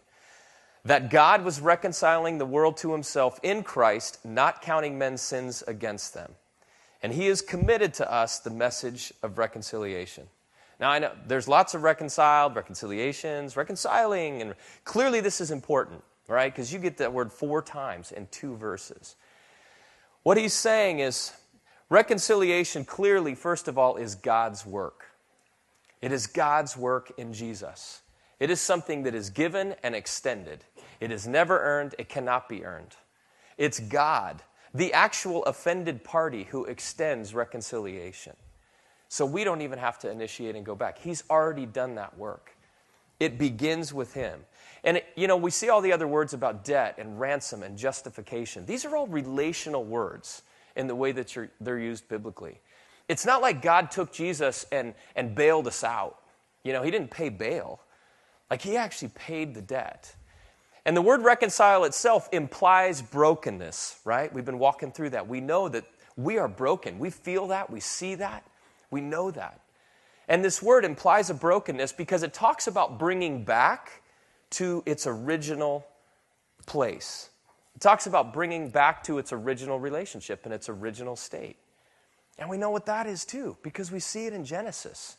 That 0.85 1.09
God 1.09 1.45
was 1.45 1.61
reconciling 1.61 2.39
the 2.39 2.47
world 2.47 2.79
to 2.79 2.91
himself 2.91 3.39
in 3.45 3.63
Christ, 3.63 4.19
not 4.25 4.61
counting 4.61 4.99
men's 4.99 5.23
sins 5.23 5.63
against 5.69 6.13
them. 6.13 6.33
And 7.01 7.13
he 7.13 7.27
has 7.27 7.41
committed 7.41 7.95
to 7.95 8.13
us 8.13 8.41
the 8.41 8.51
message 8.51 9.13
of 9.23 9.39
reconciliation. 9.39 10.27
Now, 10.81 10.91
I 10.91 10.99
know 10.99 11.13
there's 11.29 11.47
lots 11.47 11.75
of 11.75 11.85
reconciled, 11.85 12.57
reconciliations, 12.57 13.57
reconciling, 13.57 14.43
and 14.43 14.55
clearly 14.83 15.21
this 15.21 15.41
is 15.41 15.53
important 15.53 16.03
right? 16.29 16.53
Because 16.53 16.73
you 16.73 16.79
get 16.79 16.99
that 16.99 17.13
word 17.13 17.33
four 17.33 17.63
times 17.63 18.13
in 18.13 18.27
two 18.31 18.57
verses. 18.57 19.17
What 20.23 20.37
he's 20.37 20.55
saying 20.55 20.99
is 20.99 21.33
reconciliation, 21.89 22.85
clearly, 22.85 23.35
first 23.35 23.69
of 23.69 23.79
all, 23.79 23.97
is 23.97 24.15
God's 24.15 24.67
work. 24.67 25.07
It 26.03 26.13
is 26.13 26.27
God's 26.27 26.77
work 26.77 27.13
in 27.17 27.33
Jesus. 27.33 28.01
It 28.39 28.51
is 28.51 28.61
something 28.61 29.05
that 29.05 29.15
is 29.15 29.31
given 29.31 29.75
and 29.83 29.95
extended. 29.95 30.65
It 31.01 31.11
is 31.11 31.27
never 31.27 31.59
earned, 31.61 31.95
it 31.99 32.09
cannot 32.09 32.49
be 32.49 32.65
earned. 32.65 32.97
It's 33.57 33.81
God, 33.81 34.43
the 34.75 34.93
actual 34.93 35.45
offended 35.45 36.05
party, 36.05 36.45
who 36.45 36.65
extends 36.65 37.35
reconciliation. 37.35 38.35
So 39.09 39.25
we 39.25 39.45
don't 39.45 39.63
even 39.63 39.79
have 39.79 39.99
to 40.01 40.11
initiate 40.11 40.57
and 40.57 40.67
go 40.67 40.75
back. 40.75 40.99
He's 40.99 41.25
already 41.31 41.67
done 41.67 41.95
that 41.95 42.19
work. 42.19 42.57
It 43.19 43.39
begins 43.39 43.95
with 43.95 44.15
Him. 44.15 44.41
And, 44.87 45.03
you 45.17 45.27
know, 45.27 45.37
we 45.37 45.51
see 45.51 45.69
all 45.69 45.81
the 45.81 45.93
other 45.93 46.07
words 46.07 46.33
about 46.33 46.65
debt 46.65 46.95
and 46.97 47.19
ransom 47.19 47.65
and 47.65 47.77
justification. 47.77 48.65
These 48.65 48.85
are 48.85 48.97
all 48.97 49.09
relational 49.09 49.85
words 49.85 50.43
in 50.77 50.87
the 50.87 50.95
way 50.95 51.11
that 51.11 51.37
they're 51.61 51.79
used 51.79 52.09
biblically. 52.09 52.61
It's 53.09 53.27
not 53.27 53.43
like 53.43 53.61
God 53.61 53.91
took 53.91 54.13
Jesus 54.13 54.65
and, 54.71 54.95
and 55.17 55.35
bailed 55.35 55.67
us 55.67 55.83
out. 55.83 56.21
You 56.63 56.73
know, 56.73 56.85
He 56.85 56.93
didn't 56.93 57.11
pay 57.11 57.31
bail. 57.31 57.81
Like, 58.49 58.63
He 58.63 58.77
actually 58.77 59.11
paid 59.17 59.55
the 59.55 59.61
debt. 59.61 60.15
And 60.85 60.97
the 60.97 61.03
word 61.03 61.23
reconcile 61.23 61.83
itself 61.83 62.29
implies 62.31 63.03
brokenness, 63.03 63.99
right? 64.05 64.33
We've 64.33 64.45
been 64.45 64.61
walking 64.61 64.93
through 64.93 65.11
that. 65.11 65.27
We 65.27 65.41
know 65.41 65.69
that 65.69 65.85
we 66.17 66.39
are 66.39 66.47
broken. 66.47 67.01
We 67.01 67.11
feel 67.11 67.49
that. 67.49 67.71
We 67.71 67.81
see 67.81 68.15
that. 68.15 68.45
We 68.93 69.01
know 69.01 69.33
that. 69.33 69.63
And 70.29 70.45
this 70.45 70.63
word 70.63 70.85
implies 70.85 71.29
a 71.29 71.35
brokenness 71.35 71.93
because 71.93 72.23
it 72.23 72.33
talks 72.33 72.69
about 72.69 73.01
bringing 73.01 73.43
back 73.43 74.03
to 74.51 74.83
its 74.87 75.07
original 75.07 75.87
place. 76.67 77.31
It 77.75 77.81
talks 77.81 78.07
about 78.07 78.33
bringing 78.33 78.71
back 78.71 79.03
to 79.05 79.19
its 79.19 79.33
original 79.33 79.79
relationship 79.79 80.45
and 80.45 80.55
its 80.55 80.69
original 80.69 81.17
state. 81.17 81.57
And 82.39 82.49
we 82.51 82.57
know 82.57 82.71
what 82.71 82.87
that 82.87 83.07
is 83.07 83.25
too 83.25 83.57
because 83.63 83.91
we 83.91 84.01
see 84.01 84.27
it 84.27 84.33
in 84.33 84.45
Genesis. 84.45 85.17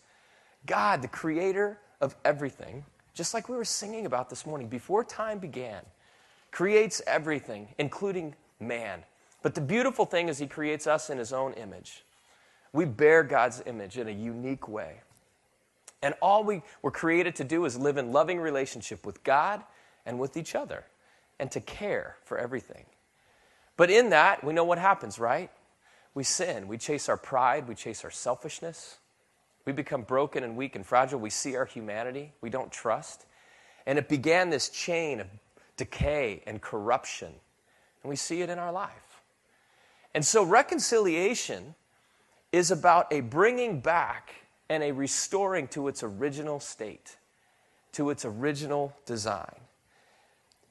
God, 0.66 1.02
the 1.02 1.08
creator 1.08 1.80
of 2.02 2.16
everything, 2.26 2.86
just 3.14 3.34
like 3.34 3.50
we 3.50 3.56
were 3.56 3.66
singing 3.66 4.06
about 4.06 4.30
this 4.30 4.46
morning, 4.46 4.68
before 4.68 5.04
time 5.04 5.40
began, 5.40 5.82
creates 6.52 7.02
everything, 7.08 7.68
including 7.78 8.36
man. 8.60 9.04
But 9.42 9.56
the 9.56 9.62
beautiful 9.62 10.06
thing 10.06 10.30
is, 10.30 10.38
he 10.40 10.48
creates 10.48 10.88
us 10.88 11.10
in 11.10 11.18
his 11.18 11.32
own 11.32 11.54
image. 11.54 12.04
We 12.74 12.86
bear 12.86 13.24
God's 13.24 13.62
image 13.66 13.98
in 13.98 14.08
a 14.08 14.12
unique 14.12 14.68
way. 14.68 15.02
And 16.02 16.14
all 16.22 16.44
we 16.44 16.62
were 16.82 16.92
created 16.92 17.36
to 17.38 17.44
do 17.44 17.66
is 17.66 17.78
live 17.78 17.98
in 17.98 18.12
loving 18.12 18.40
relationship 18.40 19.06
with 19.06 19.24
God 19.24 19.64
and 20.06 20.20
with 20.20 20.38
each 20.38 20.56
other 20.56 20.86
and 21.40 21.52
to 21.52 21.60
care 21.60 22.18
for 22.24 22.38
everything. 22.38 22.86
But 23.78 23.90
in 23.90 24.10
that, 24.10 24.44
we 24.44 24.54
know 24.54 24.64
what 24.64 24.78
happens, 24.78 25.20
right? 25.20 25.52
We 26.14 26.24
sin. 26.24 26.68
We 26.68 26.78
chase 26.78 27.10
our 27.10 27.18
pride. 27.18 27.68
We 27.68 27.76
chase 27.76 28.04
our 28.04 28.12
selfishness. 28.12 28.98
We 29.66 29.74
become 29.74 30.04
broken 30.04 30.44
and 30.44 30.56
weak 30.56 30.76
and 30.76 30.86
fragile. 30.86 31.20
We 31.20 31.30
see 31.30 31.56
our 31.56 31.66
humanity. 31.66 32.34
We 32.42 32.50
don't 32.50 32.72
trust. 32.72 33.26
And 33.86 34.00
it 34.00 34.10
began 34.10 34.50
this 34.50 34.70
chain 34.70 35.20
of 35.20 35.28
decay 35.78 36.42
and 36.48 36.62
corruption. 36.62 37.34
And 38.02 38.10
we 38.10 38.16
see 38.16 38.42
it 38.42 38.50
in 38.50 38.60
our 38.60 38.72
life. 38.72 39.22
And 40.16 40.26
so 40.26 40.44
reconciliation 40.44 41.76
is 42.52 42.72
about 42.72 43.12
a 43.12 43.20
bringing 43.20 43.80
back 43.80 44.34
and 44.70 44.84
a 44.84 44.92
restoring 44.92 45.68
to 45.70 45.88
its 45.88 46.04
original 46.04 46.60
state, 46.60 47.18
to 47.94 48.10
its 48.10 48.26
original 48.26 48.94
design. 49.06 49.56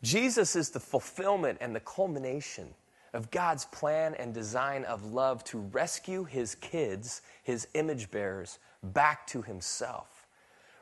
Jesus 0.03 0.57
is 0.57 0.71
the 0.71 0.81
fulfillment 0.81 1.59
and 1.61 1.75
the 1.75 1.81
culmination 1.81 2.75
of 3.13 3.31
God's 3.31 3.65
plan 3.65 4.15
and 4.15 4.35
design 4.35 4.85
of 4.85 5.13
love 5.13 5.43
to 5.45 5.59
rescue 5.59 6.25
his 6.25 6.55
kids, 6.55 7.23
his 7.43 7.67
image 7.75 8.11
bearers, 8.11 8.59
back 8.83 9.27
to 9.29 9.43
himself. 9.43 10.27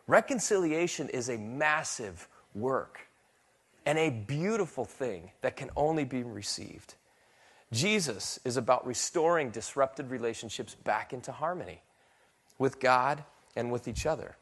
Reconciliation 0.07 1.09
is 1.09 1.31
a 1.31 1.39
massive 1.39 2.29
work 2.55 3.07
and 3.87 3.99
a 3.99 4.11
beautiful 4.11 4.85
thing 4.85 5.31
that 5.43 5.57
can 5.57 5.71
only 5.77 6.05
be 6.05 6.23
received. 6.23 6.95
Jesus 7.73 8.39
is 8.45 8.57
about 8.57 8.87
restoring 8.87 9.51
disrupted 9.51 10.11
relationships 10.11 10.75
back 10.75 11.13
into 11.13 11.33
harmony 11.33 11.81
with 12.59 12.81
God 12.81 13.25
and 13.57 13.71
with 13.71 13.89
each 13.89 14.07
other. 14.07 14.37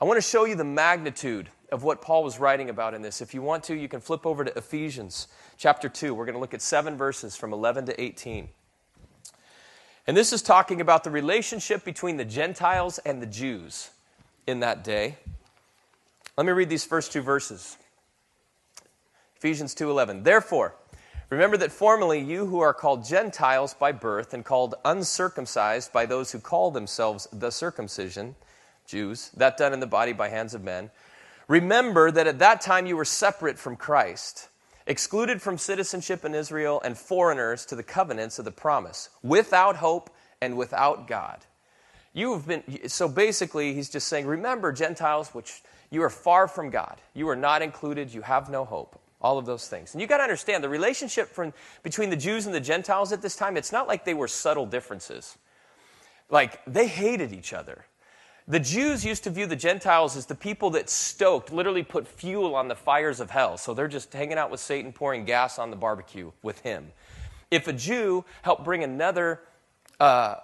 I 0.00 0.04
want 0.04 0.16
to 0.16 0.22
show 0.22 0.44
you 0.44 0.54
the 0.54 0.64
magnitude 0.64 1.48
of 1.70 1.82
what 1.82 2.00
Paul 2.02 2.24
was 2.24 2.38
writing 2.38 2.70
about 2.70 2.94
in 2.94 3.02
this. 3.02 3.20
If 3.20 3.34
you 3.34 3.42
want 3.42 3.64
to, 3.64 3.74
you 3.74 3.88
can 3.88 4.00
flip 4.00 4.26
over 4.26 4.44
to 4.44 4.56
Ephesians 4.56 5.28
chapter 5.56 5.88
2. 5.88 6.14
We're 6.14 6.24
going 6.24 6.34
to 6.34 6.40
look 6.40 6.54
at 6.54 6.62
seven 6.62 6.96
verses 6.96 7.36
from 7.36 7.52
11 7.52 7.86
to 7.86 8.00
18. 8.00 8.48
And 10.06 10.16
this 10.16 10.32
is 10.32 10.42
talking 10.42 10.80
about 10.80 11.04
the 11.04 11.10
relationship 11.10 11.84
between 11.84 12.16
the 12.16 12.24
Gentiles 12.24 12.98
and 12.98 13.20
the 13.20 13.26
Jews 13.26 13.90
in 14.46 14.60
that 14.60 14.82
day. 14.82 15.18
Let 16.36 16.46
me 16.46 16.52
read 16.52 16.70
these 16.70 16.84
first 16.84 17.12
two 17.12 17.20
verses. 17.20 17.76
Ephesians 19.36 19.74
2:11. 19.74 20.24
Therefore, 20.24 20.74
Remember 21.30 21.56
that 21.58 21.70
formerly 21.70 22.18
you 22.18 22.46
who 22.46 22.58
are 22.58 22.74
called 22.74 23.04
Gentiles 23.04 23.72
by 23.72 23.92
birth 23.92 24.34
and 24.34 24.44
called 24.44 24.74
uncircumcised 24.84 25.92
by 25.92 26.04
those 26.04 26.32
who 26.32 26.40
call 26.40 26.72
themselves 26.72 27.28
the 27.32 27.50
circumcision, 27.50 28.34
Jews, 28.84 29.30
that 29.36 29.56
done 29.56 29.72
in 29.72 29.78
the 29.78 29.86
body 29.86 30.12
by 30.12 30.28
hands 30.28 30.54
of 30.54 30.64
men, 30.64 30.90
remember 31.46 32.10
that 32.10 32.26
at 32.26 32.40
that 32.40 32.60
time 32.60 32.84
you 32.84 32.96
were 32.96 33.04
separate 33.04 33.60
from 33.60 33.76
Christ, 33.76 34.48
excluded 34.88 35.40
from 35.40 35.56
citizenship 35.56 36.24
in 36.24 36.34
Israel 36.34 36.80
and 36.84 36.98
foreigners 36.98 37.64
to 37.66 37.76
the 37.76 37.84
covenants 37.84 38.40
of 38.40 38.44
the 38.44 38.50
promise, 38.50 39.08
without 39.22 39.76
hope 39.76 40.10
and 40.42 40.56
without 40.56 41.06
God. 41.06 41.46
You 42.12 42.32
have 42.32 42.48
been, 42.48 42.88
so 42.88 43.08
basically, 43.08 43.72
he's 43.72 43.88
just 43.88 44.08
saying, 44.08 44.26
remember, 44.26 44.72
Gentiles, 44.72 45.28
which 45.28 45.62
you 45.90 46.02
are 46.02 46.10
far 46.10 46.48
from 46.48 46.70
God. 46.70 47.00
You 47.14 47.28
are 47.28 47.36
not 47.36 47.62
included. 47.62 48.12
You 48.12 48.22
have 48.22 48.50
no 48.50 48.64
hope. 48.64 49.00
All 49.20 49.38
of 49.38 49.44
those 49.44 49.68
things. 49.68 49.92
And 49.92 50.00
you 50.00 50.06
got 50.06 50.18
to 50.18 50.22
understand 50.22 50.64
the 50.64 50.68
relationship 50.68 51.28
from, 51.28 51.52
between 51.82 52.10
the 52.10 52.16
Jews 52.16 52.46
and 52.46 52.54
the 52.54 52.60
Gentiles 52.60 53.12
at 53.12 53.20
this 53.20 53.36
time, 53.36 53.56
it's 53.56 53.72
not 53.72 53.86
like 53.86 54.04
they 54.04 54.14
were 54.14 54.28
subtle 54.28 54.66
differences. 54.66 55.36
Like, 56.30 56.60
they 56.64 56.86
hated 56.86 57.32
each 57.32 57.52
other. 57.52 57.84
The 58.48 58.60
Jews 58.60 59.04
used 59.04 59.24
to 59.24 59.30
view 59.30 59.46
the 59.46 59.56
Gentiles 59.56 60.16
as 60.16 60.26
the 60.26 60.34
people 60.34 60.70
that 60.70 60.88
stoked, 60.88 61.52
literally 61.52 61.82
put 61.82 62.08
fuel 62.08 62.54
on 62.54 62.68
the 62.68 62.74
fires 62.74 63.20
of 63.20 63.30
hell. 63.30 63.58
So 63.58 63.74
they're 63.74 63.88
just 63.88 64.12
hanging 64.12 64.38
out 64.38 64.50
with 64.50 64.60
Satan, 64.60 64.92
pouring 64.92 65.24
gas 65.24 65.58
on 65.58 65.70
the 65.70 65.76
barbecue 65.76 66.32
with 66.42 66.60
him. 66.60 66.92
If 67.50 67.68
a 67.68 67.72
Jew 67.72 68.24
helped 68.42 68.64
bring 68.64 68.82
another, 68.82 69.40
uh, 69.98 70.36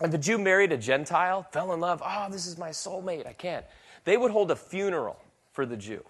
if 0.00 0.12
a 0.12 0.18
Jew 0.18 0.38
married 0.38 0.72
a 0.72 0.76
Gentile, 0.76 1.46
fell 1.52 1.72
in 1.72 1.80
love, 1.80 2.02
oh, 2.04 2.28
this 2.30 2.46
is 2.46 2.56
my 2.56 2.70
soulmate, 2.70 3.26
I 3.26 3.32
can't. 3.32 3.64
They 4.04 4.16
would 4.16 4.30
hold 4.30 4.50
a 4.50 4.56
funeral 4.56 5.16
for 5.52 5.66
the 5.66 5.76
Jew 5.76 6.02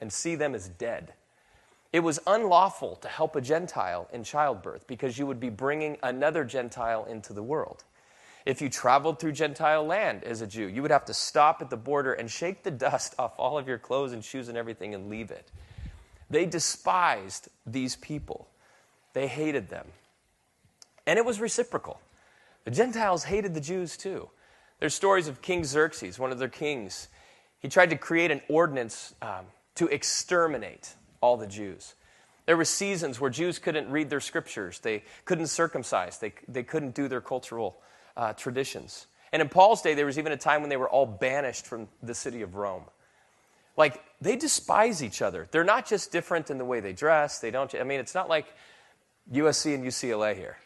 and 0.00 0.12
see 0.12 0.34
them 0.34 0.54
as 0.54 0.68
dead. 0.68 1.12
It 1.92 2.00
was 2.00 2.20
unlawful 2.26 2.96
to 2.96 3.08
help 3.08 3.34
a 3.34 3.40
Gentile 3.40 4.08
in 4.12 4.22
childbirth 4.22 4.86
because 4.86 5.18
you 5.18 5.26
would 5.26 5.40
be 5.40 5.48
bringing 5.48 5.96
another 6.02 6.44
Gentile 6.44 7.06
into 7.06 7.32
the 7.32 7.42
world. 7.42 7.84
If 8.44 8.60
you 8.60 8.68
traveled 8.68 9.18
through 9.18 9.32
Gentile 9.32 9.84
land 9.84 10.24
as 10.24 10.42
a 10.42 10.46
Jew, 10.46 10.66
you 10.68 10.82
would 10.82 10.90
have 10.90 11.06
to 11.06 11.14
stop 11.14 11.62
at 11.62 11.70
the 11.70 11.76
border 11.76 12.12
and 12.12 12.30
shake 12.30 12.62
the 12.62 12.70
dust 12.88 13.14
off 13.18 13.32
all 13.38 13.58
of 13.58 13.66
your 13.66 13.78
clothes 13.78 14.12
and 14.12 14.24
shoes 14.24 14.48
and 14.48 14.58
everything 14.58 14.94
and 14.94 15.08
leave 15.08 15.30
it. 15.30 15.50
They 16.30 16.44
despised 16.44 17.48
these 17.66 17.96
people, 17.96 18.48
they 19.14 19.26
hated 19.26 19.70
them. 19.70 19.86
And 21.06 21.18
it 21.18 21.24
was 21.24 21.40
reciprocal. 21.40 22.00
The 22.64 22.70
Gentiles 22.70 23.24
hated 23.24 23.54
the 23.54 23.62
Jews 23.62 23.96
too. 23.96 24.28
There's 24.78 24.94
stories 24.94 25.26
of 25.26 25.40
King 25.40 25.64
Xerxes, 25.64 26.18
one 26.18 26.32
of 26.32 26.38
their 26.38 26.48
kings. 26.48 27.08
He 27.60 27.68
tried 27.68 27.88
to 27.90 27.96
create 27.96 28.30
an 28.30 28.42
ordinance 28.48 29.14
um, 29.22 29.46
to 29.76 29.86
exterminate 29.86 30.94
all 31.20 31.36
the 31.36 31.46
Jews. 31.46 31.94
There 32.46 32.56
were 32.56 32.64
seasons 32.64 33.20
where 33.20 33.30
Jews 33.30 33.58
couldn't 33.58 33.90
read 33.90 34.08
their 34.08 34.20
scriptures, 34.20 34.78
they 34.78 35.04
couldn't 35.24 35.48
circumcise, 35.48 36.18
they, 36.18 36.32
they 36.48 36.62
couldn't 36.62 36.94
do 36.94 37.08
their 37.08 37.20
cultural 37.20 37.78
uh, 38.16 38.32
traditions. 38.32 39.06
And 39.32 39.42
in 39.42 39.48
Paul's 39.48 39.82
day, 39.82 39.94
there 39.94 40.06
was 40.06 40.18
even 40.18 40.32
a 40.32 40.36
time 40.36 40.62
when 40.62 40.70
they 40.70 40.76
were 40.76 40.88
all 40.88 41.06
banished 41.06 41.66
from 41.66 41.88
the 42.02 42.14
city 42.14 42.42
of 42.42 42.54
Rome. 42.54 42.84
Like, 43.76 44.02
they 44.20 44.34
despise 44.34 45.04
each 45.04 45.22
other. 45.22 45.46
They're 45.50 45.62
not 45.62 45.86
just 45.86 46.10
different 46.10 46.50
in 46.50 46.58
the 46.58 46.64
way 46.64 46.80
they 46.80 46.92
dress. 46.92 47.38
They 47.38 47.50
don't, 47.50 47.72
I 47.74 47.84
mean, 47.84 48.00
it's 48.00 48.14
not 48.14 48.28
like 48.28 48.46
USC 49.32 49.74
and 49.74 49.84
UCLA 49.84 50.34
here, 50.34 50.56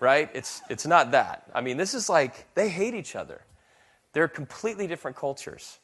right? 0.00 0.30
It's, 0.32 0.62
it's 0.70 0.86
not 0.86 1.10
that. 1.10 1.50
I 1.54 1.60
mean, 1.60 1.76
this 1.76 1.92
is 1.92 2.08
like 2.08 2.54
they 2.54 2.68
hate 2.68 2.94
each 2.94 3.16
other. 3.16 3.42
They're 4.12 4.28
completely 4.28 4.86
different 4.86 5.16
cultures. 5.16 5.78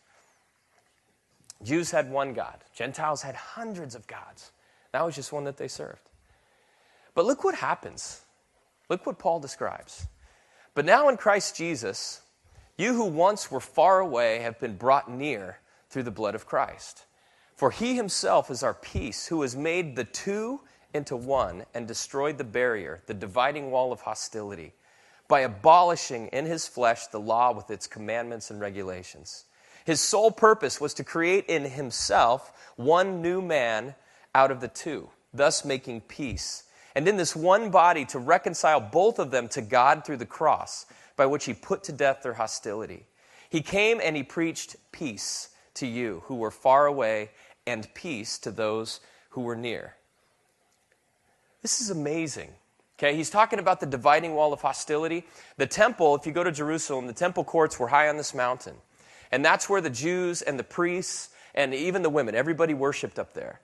Jews 1.65 1.91
had 1.91 2.11
one 2.11 2.35
God, 2.35 2.59
Gentiles 2.75 3.23
had 3.23 3.35
hundreds 3.35 3.95
of 3.95 4.07
gods. 4.07 4.53
That 4.93 5.05
was 5.05 5.17
just 5.17 5.33
one 5.33 5.45
that 5.45 5.57
they 5.57 5.69
served. 5.69 6.03
But 7.15 7.25
look 7.25 7.43
what 7.43 7.55
happens. 7.55 8.21
Look 8.89 9.07
what 9.07 9.19
Paul 9.19 9.41
describes. 9.41 10.07
But 10.75 10.85
now 10.85 11.09
in 11.09 11.17
Christ 11.17 11.57
Jesus, 11.57 12.21
you 12.77 12.93
who 12.95 13.07
once 13.07 13.51
were 13.51 13.61
far 13.61 14.01
away 14.01 14.41
have 14.41 14.61
been 14.61 14.77
brought 14.77 15.11
near 15.11 15.59
through 15.89 16.03
the 16.03 16.11
blood 16.11 16.35
of 16.35 16.47
Christ. 16.47 17.07
For 17.57 17.71
he 17.71 17.95
himself 17.97 18.51
is 18.51 18.63
our 18.63 18.75
peace, 18.75 19.29
who 19.29 19.43
has 19.43 19.57
made 19.57 19.97
the 19.97 20.05
two 20.05 20.61
into 20.93 21.17
one 21.17 21.65
and 21.73 21.89
destroyed 21.89 22.37
the 22.37 22.45
barrier, 22.45 23.03
the 23.07 23.15
dividing 23.15 23.71
wall 23.71 23.93
of 23.93 24.01
hostility, 24.01 24.75
by 25.29 25.41
abolishing 25.41 26.29
in 26.29 26.47
his 26.47 26.67
flesh 26.67 27.07
the 27.07 27.21
law 27.21 27.53
with 27.53 27.71
its 27.71 27.87
commandments 27.87 28.51
and 28.51 28.61
regulations 28.61 29.45
his 29.85 30.01
sole 30.01 30.31
purpose 30.31 30.81
was 30.81 30.95
to 30.95 31.05
create 31.05 31.47
in 31.47 31.65
himself 31.65 32.73
one 32.77 33.23
new 33.23 33.41
man 33.41 33.95
out 34.35 34.51
of 34.51 34.61
the 34.61 34.69
two, 34.69 35.11
thus 35.33 35.65
making 35.65 36.01
peace. 36.03 36.65
And 36.95 37.07
in 37.07 37.17
this 37.17 37.37
one 37.37 37.71
body 37.71 38.05
to 38.07 38.19
reconcile 38.19 38.81
both 38.81 39.19
of 39.19 39.31
them 39.31 39.49
to 39.49 39.61
God 39.61 40.05
through 40.05 40.17
the 40.19 40.27
cross, 40.27 40.87
by 41.17 41.27
which 41.27 41.45
he 41.45 41.55
put 41.55 41.85
to 41.85 41.93
death 41.93 42.23
their 42.23 42.35
hostility. 42.35 43.07
He 43.51 43.61
came 43.61 44.01
and 44.03 44.17
he 44.17 44.23
preached 44.23 44.77
peace 44.91 45.51
to 45.75 45.87
you 45.87 46.23
who 46.27 46.37
were 46.37 46.51
far 46.51 46.87
away 46.87 47.31
and 47.67 47.93
peace 47.95 48.39
to 48.39 48.51
those 48.51 49.01
who 49.31 49.43
were 49.43 49.57
near. 49.57 49.95
This 51.63 51.81
is 51.81 51.91
amazing. 51.91 52.51
Okay, 52.99 53.17
he's 53.17 53.31
talking 53.31 53.59
about 53.59 53.81
the 53.81 53.87
dividing 53.87 54.35
wall 54.35 54.53
of 54.53 54.61
hostility. 54.61 55.25
The 55.57 55.67
temple, 55.67 56.15
if 56.15 56.27
you 56.27 56.33
go 56.33 56.45
to 56.45 56.53
Jerusalem, 56.53 57.07
the 57.07 57.13
temple 57.13 57.43
courts 57.43 57.79
were 57.79 57.89
high 57.89 58.09
on 58.09 58.17
this 58.17 58.35
mountain. 58.35 58.75
And 59.35 59.45
that's 59.45 59.69
where 59.69 59.81
the 59.81 59.91
Jews 59.91 60.43
and 60.43 60.61
the 60.61 60.63
priests 60.63 61.31
and 61.57 61.75
even 61.75 62.03
the 62.03 62.09
women, 62.09 62.37
everybody 62.37 62.73
worshiped 62.73 63.19
up 63.19 63.33
there. 63.35 63.61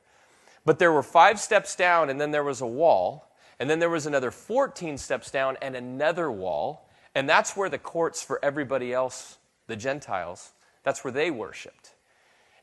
But 0.64 0.80
there 0.80 0.90
were 0.90 1.04
five 1.04 1.38
steps 1.38 1.76
down, 1.76 2.10
and 2.10 2.20
then 2.20 2.32
there 2.32 2.42
was 2.42 2.60
a 2.60 2.66
wall, 2.66 3.30
and 3.60 3.70
then 3.70 3.78
there 3.78 3.88
was 3.88 4.04
another 4.04 4.32
14 4.32 4.98
steps 4.98 5.30
down 5.30 5.56
and 5.62 5.76
another 5.76 6.28
wall, 6.28 6.90
and 7.14 7.28
that's 7.28 7.56
where 7.56 7.68
the 7.68 7.78
courts 7.78 8.20
for 8.20 8.44
everybody 8.44 8.92
else, 8.92 9.38
the 9.68 9.76
Gentiles, 9.76 10.50
that's 10.82 11.04
where 11.04 11.12
they 11.12 11.30
worshiped. 11.30 11.94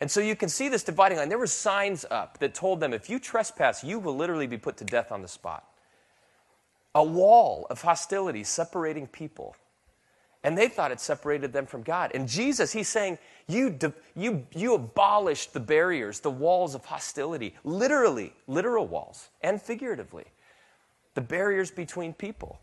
And 0.01 0.11
so 0.11 0.19
you 0.19 0.35
can 0.35 0.49
see 0.49 0.67
this 0.67 0.83
dividing 0.83 1.17
line. 1.17 1.29
There 1.29 1.37
were 1.37 1.47
signs 1.47 2.03
up 2.11 2.39
that 2.39 2.53
told 2.53 2.81
them 2.81 2.93
if 2.93 3.09
you 3.09 3.19
trespass, 3.19 3.85
you 3.85 3.99
will 3.99 4.17
literally 4.17 4.47
be 4.47 4.57
put 4.57 4.75
to 4.77 4.83
death 4.83 5.13
on 5.13 5.21
the 5.21 5.29
spot. 5.29 5.63
A 6.93 7.05
wall 7.05 7.67
of 7.69 7.83
hostility 7.83 8.43
separating 8.43 9.07
people. 9.07 9.55
And 10.47 10.57
they 10.57 10.69
thought 10.69 10.93
it 10.93 11.01
separated 11.01 11.51
them 11.51 11.65
from 11.65 11.83
God. 11.83 12.11
And 12.13 12.25
Jesus, 12.25 12.71
he's 12.71 12.87
saying, 12.87 13.17
you, 13.49 13.77
you, 14.15 14.47
you 14.55 14.75
abolished 14.75 15.51
the 15.51 15.59
barriers, 15.59 16.21
the 16.21 16.31
walls 16.31 16.73
of 16.73 16.85
hostility, 16.85 17.53
literally, 17.65 18.31
literal 18.47 18.87
walls, 18.87 19.27
and 19.41 19.61
figuratively, 19.61 20.23
the 21.15 21.19
barriers 21.19 21.69
between 21.69 22.13
people. 22.13 22.61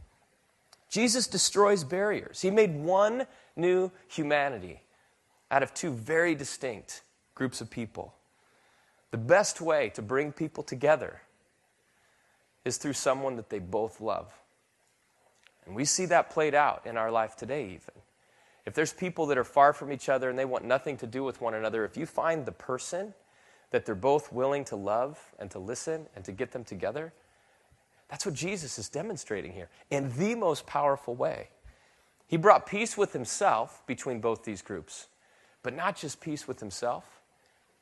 Jesus 0.88 1.26
destroys 1.26 1.84
barriers. 1.84 2.40
He 2.40 2.50
made 2.50 2.74
one 2.74 3.26
new 3.54 3.92
humanity 4.08 4.80
out 5.50 5.62
of 5.62 5.74
two 5.74 5.92
very 5.92 6.34
distinct 6.34 7.02
groups 7.34 7.60
of 7.60 7.68
people. 7.68 8.14
The 9.10 9.18
best 9.18 9.60
way 9.60 9.90
to 9.90 10.00
bring 10.00 10.32
people 10.32 10.64
together 10.64 11.20
is 12.64 12.78
through 12.78 12.94
someone 12.94 13.36
that 13.36 13.50
they 13.50 13.58
both 13.58 14.00
love. 14.00 14.32
And 15.66 15.74
we 15.74 15.84
see 15.84 16.06
that 16.06 16.30
played 16.30 16.54
out 16.54 16.82
in 16.86 16.96
our 16.96 17.10
life 17.10 17.36
today, 17.36 17.66
even. 17.66 17.94
If 18.66 18.74
there's 18.74 18.92
people 18.92 19.26
that 19.26 19.38
are 19.38 19.44
far 19.44 19.72
from 19.72 19.92
each 19.92 20.08
other 20.08 20.30
and 20.30 20.38
they 20.38 20.44
want 20.44 20.64
nothing 20.64 20.96
to 20.98 21.06
do 21.06 21.22
with 21.22 21.40
one 21.40 21.54
another, 21.54 21.84
if 21.84 21.96
you 21.96 22.06
find 22.06 22.46
the 22.46 22.52
person 22.52 23.14
that 23.70 23.84
they're 23.84 23.94
both 23.94 24.32
willing 24.32 24.64
to 24.66 24.76
love 24.76 25.18
and 25.38 25.50
to 25.50 25.58
listen 25.58 26.06
and 26.14 26.24
to 26.24 26.32
get 26.32 26.52
them 26.52 26.64
together, 26.64 27.12
that's 28.08 28.24
what 28.24 28.34
Jesus 28.34 28.78
is 28.78 28.88
demonstrating 28.88 29.52
here 29.52 29.68
in 29.90 30.16
the 30.18 30.34
most 30.34 30.66
powerful 30.66 31.14
way. 31.14 31.48
He 32.26 32.36
brought 32.36 32.66
peace 32.66 32.96
with 32.96 33.12
himself 33.12 33.82
between 33.86 34.20
both 34.20 34.44
these 34.44 34.62
groups, 34.62 35.08
but 35.62 35.74
not 35.74 35.96
just 35.96 36.20
peace 36.20 36.48
with 36.48 36.60
himself. 36.60 37.04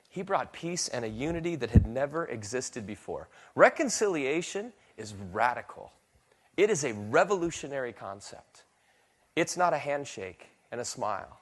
He 0.08 0.22
brought 0.22 0.52
peace 0.52 0.88
and 0.88 1.04
a 1.04 1.08
unity 1.08 1.56
that 1.56 1.70
had 1.70 1.86
never 1.86 2.26
existed 2.26 2.86
before. 2.86 3.28
Reconciliation 3.54 4.72
is 4.96 5.14
radical, 5.32 5.92
it 6.56 6.71
is 6.71 6.85
a 6.85 6.92
revolutionary 6.94 7.92
concept. 7.92 8.64
It's 9.35 9.56
not 9.56 9.73
a 9.73 9.78
handshake, 9.78 10.49
and 10.73 10.80
a 10.80 10.85
smile. 10.85 11.38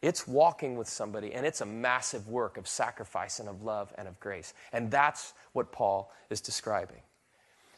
It's 0.00 0.26
walking 0.26 0.76
with 0.76 0.88
somebody, 0.88 1.34
and 1.34 1.44
it's 1.44 1.60
a 1.60 1.66
massive 1.66 2.28
work 2.28 2.56
of 2.56 2.68
sacrifice 2.68 3.40
and 3.40 3.48
of 3.48 3.62
love 3.62 3.92
and 3.98 4.06
of 4.06 4.18
grace. 4.20 4.54
And 4.72 4.90
that's 4.90 5.34
what 5.52 5.72
Paul 5.72 6.12
is 6.30 6.40
describing. 6.40 7.00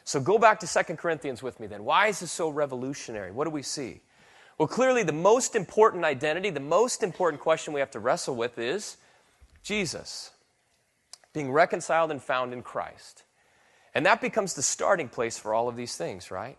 So 0.03 0.21
go 0.21 0.37
back 0.37 0.59
to 0.61 0.67
2 0.67 0.95
Corinthians 0.95 1.43
with 1.43 1.59
me 1.59 1.67
then. 1.67 1.83
Why 1.83 2.07
is 2.07 2.19
this 2.19 2.31
so 2.31 2.49
revolutionary? 2.49 3.31
What 3.31 3.45
do 3.45 3.49
we 3.49 3.61
see? 3.61 4.01
Well, 4.57 4.67
clearly, 4.67 5.03
the 5.03 5.11
most 5.11 5.55
important 5.55 6.03
identity, 6.05 6.49
the 6.49 6.59
most 6.59 7.03
important 7.03 7.41
question 7.41 7.73
we 7.73 7.79
have 7.79 7.91
to 7.91 7.99
wrestle 7.99 8.35
with 8.35 8.57
is 8.57 8.97
Jesus, 9.63 10.31
being 11.33 11.51
reconciled 11.51 12.11
and 12.11 12.21
found 12.21 12.53
in 12.53 12.61
Christ. 12.61 13.23
And 13.97 14.05
that 14.05 14.21
becomes 14.21 14.53
the 14.53 14.61
starting 14.61 15.09
place 15.09 15.39
for 15.39 15.55
all 15.55 15.67
of 15.67 15.75
these 15.75 15.95
things, 15.95 16.29
right? 16.29 16.55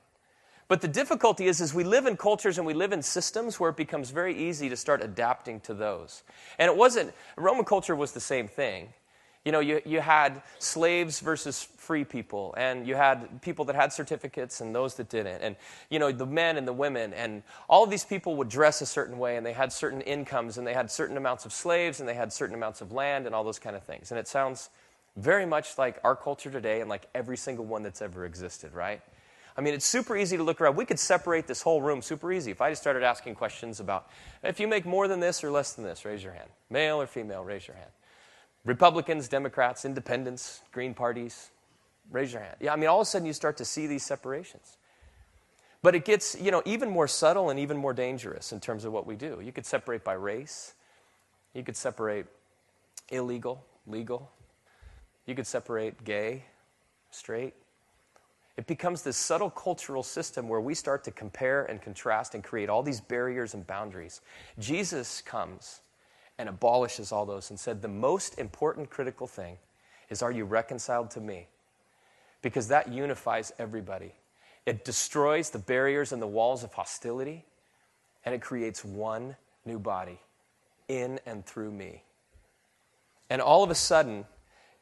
But 0.67 0.81
the 0.81 0.89
difficulty 0.89 1.47
is, 1.47 1.61
is 1.61 1.73
we 1.73 1.85
live 1.85 2.07
in 2.07 2.17
cultures 2.17 2.59
and 2.59 2.67
we 2.67 2.75
live 2.75 2.93
in 2.93 3.01
systems 3.01 3.61
where 3.61 3.71
it 3.71 3.77
becomes 3.77 4.11
very 4.11 4.37
easy 4.37 4.69
to 4.69 4.77
start 4.77 5.05
adapting 5.05 5.61
to 5.61 5.73
those. 5.73 6.25
And 6.59 6.69
it 6.69 6.77
wasn't, 6.77 7.15
Roman 7.37 7.65
culture 7.65 7.95
was 7.95 8.11
the 8.11 8.19
same 8.19 8.49
thing. 8.49 8.93
You 9.45 9.53
know, 9.53 9.61
you, 9.61 9.81
you 9.87 10.01
had 10.01 10.43
slaves 10.59 11.21
versus 11.21 11.63
free 11.63 12.03
people, 12.03 12.57
and 12.59 12.89
you 12.89 12.97
had 12.97 13.41
people 13.41 13.65
that 13.67 13.77
had 13.77 13.93
certificates 13.93 14.61
and 14.61 14.75
those 14.75 14.97
that 14.97 15.09
didn't. 15.09 15.41
And, 15.41 15.55
you 15.91 16.01
know, 16.01 16.11
the 16.11 16.27
men 16.27 16.57
and 16.57 16.67
the 16.67 16.73
women, 16.73 17.15
and 17.15 17.45
all 17.69 17.85
of 17.85 17.91
these 17.91 18.05
people 18.05 18.35
would 18.35 18.49
dress 18.49 18.83
a 18.83 18.87
certain 18.87 19.17
way, 19.17 19.37
and 19.37 19.47
they 19.47 19.53
had 19.53 19.73
certain 19.73 20.01
incomes, 20.01 20.59
and 20.59 20.67
they 20.67 20.75
had 20.75 20.91
certain 20.91 21.17
amounts 21.17 21.47
of 21.47 21.53
slaves, 21.53 22.01
and 22.01 22.09
they 22.09 22.15
had 22.15 22.33
certain 22.33 22.57
amounts 22.57 22.81
of 22.81 22.91
land, 22.91 23.27
and 23.27 23.35
all 23.35 23.45
those 23.45 23.61
kind 23.61 23.77
of 23.77 23.85
things. 23.85 24.11
And 24.11 24.19
it 24.19 24.27
sounds 24.27 24.71
very 25.19 25.47
much 25.47 25.77
like 25.79 25.99
our 26.05 26.15
culture 26.15 26.51
today 26.51 26.81
and 26.81 26.89
like 26.89 27.07
every 27.15 27.37
single 27.37 27.65
one 27.65 27.83
that's 27.83 28.01
ever 28.01 28.25
existed, 28.25 28.73
right? 28.73 29.01
I 29.57 29.61
mean, 29.61 29.75
it's 29.75 29.85
super 29.85 30.17
easy 30.17 30.37
to 30.37 30.45
look 30.45 30.61
around. 30.61 30.77
We 30.77 30.85
could 30.85 31.01
separate 31.01 31.49
this 31.49 31.63
whole 31.63 31.83
room 31.83 32.01
super 32.01 32.33
easy. 32.33 32.53
If 32.53 32.61
I 32.61 32.71
just 32.71 32.81
started 32.81 33.03
asking 33.03 33.35
questions 33.35 33.81
about 33.81 34.09
if 34.45 34.61
you 34.61 34.69
make 34.69 34.87
more 34.87 35.09
than 35.09 35.19
this 35.19 35.43
or 35.43 35.51
less 35.51 35.73
than 35.73 35.85
this, 35.85 36.05
raise 36.05 36.23
your 36.23 36.33
hand. 36.33 36.49
Male 36.71 37.01
or 37.01 37.07
female, 37.09 37.43
raise 37.43 37.67
your 37.67 37.77
hand. 37.77 37.91
Republicans, 38.65 39.27
Democrats, 39.27 39.85
independents, 39.85 40.61
Green 40.71 40.95
parties, 40.95 41.51
raise 42.13 42.33
your 42.33 42.43
hand. 42.43 42.57
Yeah, 42.61 42.73
I 42.73 42.77
mean, 42.77 42.89
all 42.89 43.01
of 43.01 43.07
a 43.07 43.11
sudden 43.11 43.27
you 43.27 43.33
start 43.33 43.57
to 43.57 43.65
see 43.65 43.89
these 43.89 44.05
separations. 44.05 44.77
But 45.83 45.97
it 45.97 46.05
gets, 46.05 46.41
you 46.41 46.53
know, 46.53 46.63
even 46.65 46.89
more 46.91 47.09
subtle 47.09 47.51
and 47.51 47.59
even 47.59 47.77
more 47.77 47.93
dangerous 47.93 48.53
in 48.53 48.61
terms 48.61 48.85
of 48.85 48.93
what 48.93 49.07
we 49.07 49.17
do. 49.17 49.41
You 49.43 49.53
could 49.53 49.67
separate 49.67 50.05
by 50.05 50.15
race. 50.15 50.75
You 51.55 51.65
could 51.65 51.77
separate 51.77 52.27
illegal, 53.11 53.65
legal. 53.87 54.31
You 55.29 55.35
could 55.35 55.47
separate 55.47 56.05
gay, 56.05 56.45
straight, 57.11 57.53
it 58.57 58.67
becomes 58.67 59.03
this 59.03 59.19
subtle 59.19 59.51
cultural 59.51 60.03
system 60.03 60.49
where 60.49 60.63
we 60.63 60.75
start 60.75 61.05
to 61.05 61.11
compare 61.11 61.65
and 61.67 61.83
contrast 61.83 62.35
and 62.35 62.43
create 62.43 62.71
all 62.71 62.83
these 62.83 63.03
barriers 63.03 63.53
and 63.53 63.67
boundaries. 63.67 64.23
Jesus 64.59 65.21
comes 65.21 65.81
and 66.39 66.49
abolishes 66.49 67.13
all 67.13 67.27
those 67.27 67.51
and 67.51 67.61
said, 67.61 67.83
The 67.83 67.89
most 67.89 68.39
important 68.39 68.89
critical 68.89 69.27
thing 69.27 69.59
is 70.09 70.23
are 70.23 70.33
you 70.33 70.47
reconciled 70.47 71.11
to 71.11 71.21
me? 71.21 71.47
Because 72.41 72.69
that 72.69 72.89
unifies 72.91 73.53
everybody. 73.59 74.15
It 74.65 74.83
destroys 74.83 75.51
the 75.51 75.59
barriers 75.59 76.11
and 76.11 76.23
the 76.23 76.27
walls 76.27 76.65
of 76.65 76.73
hostility, 76.73 77.45
and 78.25 78.35
it 78.35 78.41
creates 78.41 78.83
one 78.83 79.37
new 79.67 79.79
body 79.79 80.21
in 80.89 81.21
and 81.27 81.45
through 81.45 81.71
me. 81.71 82.03
And 83.29 83.43
all 83.43 83.63
of 83.63 83.71
a 83.71 83.75
sudden, 83.75 84.25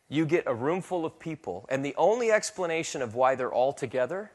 you 0.09 0.25
get 0.25 0.45
a 0.47 0.55
room 0.55 0.83
full 0.83 1.05
of 1.05 1.19
people, 1.19 1.67
and 1.69 1.85
the 1.85 1.95
only 1.97 2.31
explanation 2.31 3.03
of 3.03 3.15
why 3.15 3.35
they're 3.35 3.53
all 3.53 3.73
together 3.73 4.31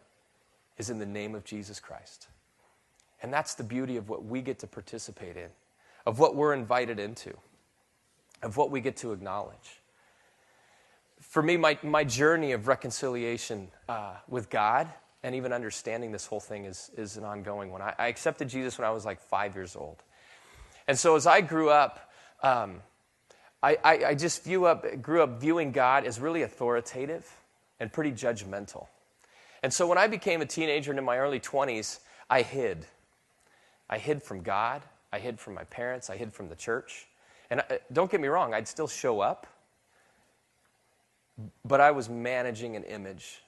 is 0.78 0.90
in 0.90 1.00
the 1.00 1.06
name 1.06 1.36
of 1.36 1.46
Jesus 1.46 1.80
Christ. 1.80 2.28
And 3.22 3.32
that's 3.32 3.54
the 3.54 3.64
beauty 3.64 3.98
of 3.98 4.10
what 4.10 4.26
we 4.26 4.42
get 4.42 4.60
to 4.60 4.68
participate 4.68 5.38
in, 5.38 5.50
of 6.06 6.20
what 6.20 6.36
we're 6.36 6.54
invited 6.54 7.00
into, 7.00 7.34
of 8.42 8.58
what 8.58 8.72
we 8.72 8.82
get 8.82 8.98
to 8.98 9.14
acknowledge. 9.14 9.82
For 11.20 11.42
me, 11.44 11.56
my, 11.56 11.78
my 11.84 12.04
journey 12.04 12.52
of 12.52 12.68
reconciliation 12.68 13.70
uh, 13.88 14.16
with 14.28 14.50
God 14.50 14.90
and 15.24 15.36
even 15.36 15.54
understanding 15.54 16.12
this 16.12 16.26
whole 16.26 16.40
thing 16.40 16.66
is, 16.66 16.90
is 16.98 17.16
an 17.16 17.24
ongoing 17.24 17.72
one. 17.72 17.82
I, 17.82 17.94
I, 17.98 18.08
accepted 18.08 18.50
Jesus 18.50 18.78
when 18.80 18.88
I 18.88 18.92
was 18.92 19.06
like 19.06 19.22
five 19.22 19.54
years 19.54 19.76
old. 19.76 20.02
And 20.88 20.98
so 20.98 21.16
as 21.16 21.28
I 21.28 21.42
grew 21.42 21.70
up, 21.70 22.12
um, 22.42 22.82
I, 23.64 23.78
I, 23.84 24.06
I 24.06 24.16
just 24.16 24.44
view 24.44 24.66
up, 24.66 25.02
grew 25.02 25.22
up 25.22 25.40
viewing 25.40 25.72
God 25.72 26.06
as 26.06 26.20
really 26.20 26.42
authoritative 26.42 27.30
and 27.80 27.92
pretty 27.92 28.12
judgmental. 28.12 28.88
And 29.64 29.72
so 29.72 29.88
when 29.88 29.98
I 29.98 30.08
became 30.08 30.42
a 30.42 30.46
teenager 30.46 30.92
and 30.92 31.00
in 31.00 31.06
my 31.06 31.18
early 31.18 31.40
20s, 31.40 32.00
I 32.30 32.42
hid. 32.42 32.86
I 33.90 33.98
hid 33.98 34.24
from 34.24 34.42
God. 34.42 34.82
I 35.14 35.20
hid 35.20 35.40
from 35.40 35.54
my 35.54 35.64
parents. 35.66 36.10
I 36.10 36.18
hid 36.18 36.34
from 36.34 36.50
the 36.50 36.56
church. 36.56 37.08
And 37.52 37.60
I, 37.60 37.80
don't 37.92 38.10
get 38.10 38.22
me 38.22 38.30
wrong, 38.30 38.54
I'd 38.54 38.68
still 38.68 38.88
show 38.88 39.20
up, 39.20 39.46
but 41.66 41.82
I 41.82 41.92
was 41.92 42.10
managing 42.10 42.78
an 42.78 42.84
image 42.86 43.42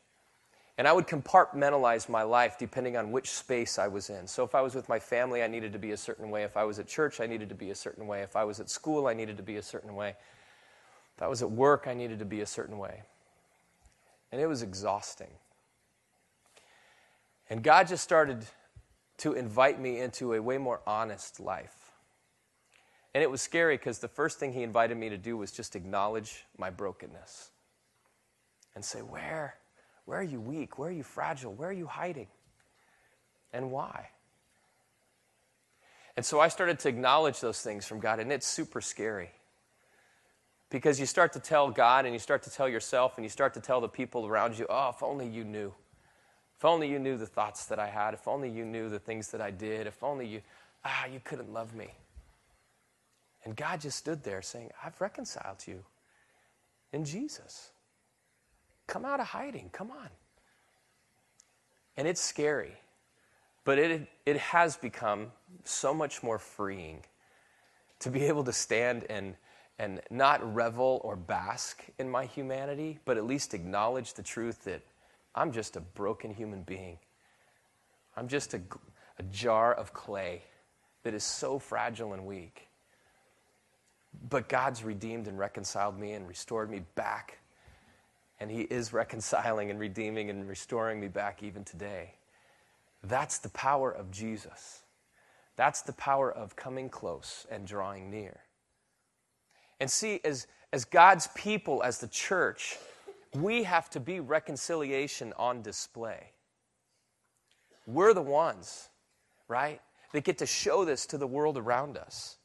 and 0.78 0.88
I 0.88 0.94
would 0.94 1.08
compartmentalize 1.08 2.10
my 2.10 2.24
life 2.24 2.58
depending 2.58 2.98
on 2.98 3.12
which 3.12 3.30
space 3.30 3.78
I 3.78 3.88
was 3.88 4.10
in. 4.10 4.26
So 4.26 4.44
if 4.44 4.56
I 4.56 4.62
was 4.62 4.74
with 4.74 4.90
my 4.90 5.00
family, 5.00 5.44
I 5.44 5.48
needed 5.48 5.72
to 5.74 5.80
be 5.80 5.92
a 5.92 5.98
certain 5.98 6.32
way. 6.32 6.44
If 6.44 6.58
I 6.58 6.64
was 6.64 6.80
at 6.80 6.88
church, 6.88 7.20
I 7.20 7.28
needed 7.28 7.50
to 7.50 7.56
be 7.56 7.70
a 7.70 7.76
certain 7.76 8.08
way. 8.08 8.24
If 8.24 8.36
I 8.36 8.44
was 8.44 8.60
at 8.60 8.70
school, 8.70 9.08
I 9.08 9.14
needed 9.14 9.38
to 9.38 9.44
be 9.44 9.58
a 9.58 9.62
certain 9.62 9.96
way. 9.96 10.16
If 11.16 11.22
I 11.22 11.28
was 11.28 11.44
at 11.44 11.52
work, 11.52 11.86
I 11.88 11.94
needed 11.94 12.20
to 12.20 12.26
be 12.26 12.42
a 12.42 12.46
certain 12.46 12.80
way. 12.80 13.04
And 14.32 14.42
it 14.42 14.48
was 14.48 14.64
exhausting. 14.64 15.30
And 17.50 17.62
God 17.62 17.88
just 17.88 18.04
started 18.04 18.46
to 19.18 19.34
invite 19.34 19.80
me 19.80 20.00
into 20.00 20.34
a 20.34 20.42
way 20.42 20.58
more 20.58 20.82
honest 20.88 21.40
life. 21.40 21.92
And 23.14 23.22
it 23.22 23.30
was 23.30 23.44
scary 23.44 23.78
because 23.78 24.00
the 24.00 24.08
first 24.08 24.40
thing 24.40 24.54
He 24.54 24.64
invited 24.64 24.98
me 24.98 25.10
to 25.10 25.18
do 25.18 25.38
was 25.38 25.52
just 25.52 25.76
acknowledge 25.76 26.46
my 26.58 26.72
brokenness 26.72 27.52
and 28.74 28.84
say, 28.84 29.00
Where? 29.02 29.56
Where 30.06 30.20
are 30.20 30.24
you 30.24 30.40
weak? 30.42 30.78
Where 30.78 30.90
are 30.90 30.94
you 30.94 31.04
fragile? 31.04 31.54
Where 31.54 31.70
are 31.70 31.74
you 31.74 31.88
hiding? 31.88 32.28
And 33.54 33.72
why? 33.72 34.10
And 36.16 36.26
so 36.26 36.40
I 36.40 36.48
started 36.48 36.80
to 36.80 36.90
acknowledge 36.90 37.40
those 37.40 37.62
things 37.62 37.86
from 37.86 38.00
God, 38.00 38.20
and 38.20 38.32
it's 38.32 38.48
super 38.48 38.82
scary. 38.82 39.32
Because 40.70 41.00
you 41.00 41.06
start 41.06 41.34
to 41.34 41.40
tell 41.40 41.70
God 41.70 42.06
and 42.06 42.14
you 42.14 42.20
start 42.20 42.42
to 42.44 42.50
tell 42.50 42.68
yourself 42.68 43.14
and 43.18 43.24
you 43.24 43.30
start 43.30 43.54
to 43.54 43.60
tell 43.60 43.80
the 43.80 43.88
people 43.88 44.26
around 44.26 44.58
you, 44.58 44.66
oh, 44.70 44.90
if 44.90 45.04
only 45.04 45.28
you 45.28 45.44
knew. 45.44 45.72
If 46.58 46.66
only 46.66 46.90
you 46.90 46.98
knew 46.98 47.16
the 47.16 47.28
thoughts 47.28 47.66
that 47.66 47.78
I 47.78 47.88
had. 47.88 48.16
If 48.16 48.28
only 48.28 48.50
you 48.50 48.66
knew 48.66 48.90
the 48.90 48.98
things 48.98 49.30
that 49.32 49.42
I 49.42 49.52
did. 49.52 49.86
If 49.86 50.02
only 50.04 50.26
you, 50.26 50.42
ah, 50.84 51.06
you 51.06 51.22
couldn't 51.24 51.54
love 51.54 51.76
me. 51.76 51.92
And 53.46 53.56
God 53.56 53.82
just 53.82 53.98
stood 53.98 54.24
there 54.24 54.42
saying, 54.42 54.72
I've 54.84 55.00
reconciled 55.00 55.68
you 55.68 55.84
in 56.92 57.06
Jesus. 57.06 57.73
Come 58.88 59.06
out 59.06 59.20
of 59.20 59.28
hiding. 59.28 59.70
Come 59.72 59.92
on. 59.92 60.10
And 61.96 62.08
it's 62.08 62.22
scary, 62.22 62.74
but 63.64 63.78
it, 63.78 64.08
it 64.26 64.38
has 64.38 64.76
become 64.78 65.32
so 65.64 65.94
much 65.94 66.24
more 66.24 66.40
freeing 66.40 67.04
to 68.00 68.10
be 68.10 68.24
able 68.26 68.44
to 68.44 68.54
stand 68.54 69.06
and, 69.10 69.36
and 69.80 70.02
not 70.10 70.54
revel 70.54 71.02
or 71.04 71.16
bask 71.16 71.84
in 72.00 72.10
my 72.10 72.26
humanity, 72.26 73.00
but 73.06 73.18
at 73.18 73.26
least 73.26 73.54
acknowledge 73.54 74.14
the 74.14 74.24
truth 74.24 74.64
that 74.64 74.82
I'm 75.36 75.52
just 75.52 75.76
a 75.76 75.82
broken 75.82 76.34
human 76.34 76.62
being. 76.64 76.98
I'm 78.16 78.28
just 78.28 78.54
a, 78.54 78.62
a 79.20 79.24
jar 79.24 79.74
of 79.74 79.94
clay 79.94 80.44
that 81.04 81.14
is 81.14 81.24
so 81.24 81.60
fragile 81.60 82.14
and 82.14 82.26
weak. 82.26 82.68
But 84.30 84.48
God's 84.48 84.84
redeemed 84.84 85.28
and 85.28 85.38
reconciled 85.38 86.00
me 86.00 86.14
and 86.14 86.28
restored 86.28 86.70
me 86.70 86.82
back. 86.96 87.40
And 88.44 88.52
He 88.52 88.64
is 88.64 88.92
reconciling 88.92 89.72
and 89.72 89.80
redeeming 89.80 90.30
and 90.30 90.46
restoring 90.46 91.00
me 91.00 91.08
back 91.08 91.44
even 91.44 91.64
today. 91.64 92.16
That's 93.02 93.38
the 93.38 93.48
power 93.48 93.90
of 93.90 94.12
Jesus. 94.12 94.82
That's 95.56 95.82
the 95.82 95.94
power 95.94 96.30
of 96.30 96.58
coming 96.58 96.90
close 96.90 97.48
and 97.50 97.66
drawing 97.66 98.10
near. 98.10 98.42
And 99.80 99.90
see, 99.90 100.20
as, 100.26 100.48
as 100.74 100.84
God's 100.84 101.30
people, 101.36 101.84
as 101.84 102.00
the 102.00 102.10
church, 102.10 102.76
we 103.34 103.64
have 103.64 103.90
to 103.92 104.02
be 104.02 104.20
reconciliation 104.20 105.32
on 105.38 105.62
display. 105.62 106.32
We're 107.88 108.14
the 108.14 108.22
ones, 108.22 108.90
right, 109.48 109.80
that 110.12 110.26
get 110.26 110.40
to 110.40 110.46
show 110.46 110.84
this 110.84 111.06
to 111.06 111.18
the 111.18 111.28
world 111.28 111.58
around 111.58 111.96
us. 111.96 112.36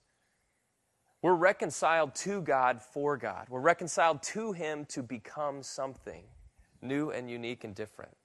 We're 1.28 1.34
reconciled 1.34 2.14
to 2.14 2.40
God 2.40 2.80
for 2.80 3.18
God. 3.18 3.48
We're 3.50 3.60
reconciled 3.60 4.22
to 4.22 4.52
Him 4.52 4.86
to 4.86 5.02
become 5.02 5.62
something 5.62 6.22
new 6.80 7.10
and 7.10 7.30
unique 7.30 7.64
and 7.64 7.74
different. 7.74 8.16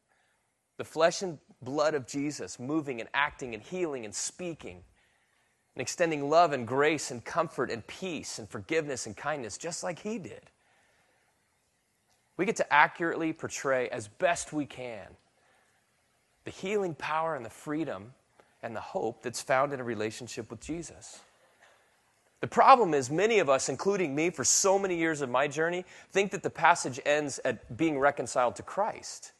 The 0.77 0.85
flesh 0.85 1.21
and 1.21 1.37
blood 1.61 1.95
of 1.95 2.07
Jesus 2.07 2.61
moving 2.61 3.01
and 3.01 3.09
acting 3.13 3.55
and 3.55 3.61
healing 3.61 4.05
and 4.05 4.15
speaking 4.15 4.83
and 5.75 5.81
extending 5.81 6.29
love 6.29 6.53
and 6.53 6.65
grace 6.65 7.11
and 7.11 7.21
comfort 7.25 7.69
and 7.69 7.85
peace 7.87 8.39
and 8.39 8.47
forgiveness 8.47 9.05
and 9.05 9.17
kindness 9.17 9.57
just 9.57 9.83
like 9.83 9.99
He 9.99 10.17
did. 10.17 10.49
We 12.37 12.45
get 12.45 12.55
to 12.55 12.73
accurately 12.73 13.33
portray 13.33 13.89
as 13.89 14.07
best 14.07 14.53
we 14.53 14.65
can 14.65 15.07
the 16.45 16.51
healing 16.51 16.95
power 16.95 17.35
and 17.35 17.45
the 17.45 17.49
freedom 17.49 18.13
and 18.61 18.73
the 18.73 18.79
hope 18.79 19.23
that's 19.23 19.41
found 19.41 19.73
in 19.73 19.81
a 19.81 19.83
relationship 19.83 20.49
with 20.49 20.61
Jesus. 20.61 21.19
The 22.43 22.47
problem 22.47 22.93
is, 22.93 23.09
many 23.09 23.39
of 23.39 23.49
us, 23.49 23.69
including 23.69 24.13
me, 24.13 24.29
for 24.29 24.43
so 24.43 24.77
many 24.77 24.97
years 24.97 25.21
of 25.21 25.29
my 25.29 25.47
journey, 25.47 25.85
think 26.11 26.31
that 26.31 26.43
the 26.43 26.49
passage 26.49 26.99
ends 27.05 27.39
at 27.45 27.77
being 27.77 27.97
reconciled 27.97 28.57
to 28.57 28.63
Christ. 28.63 29.31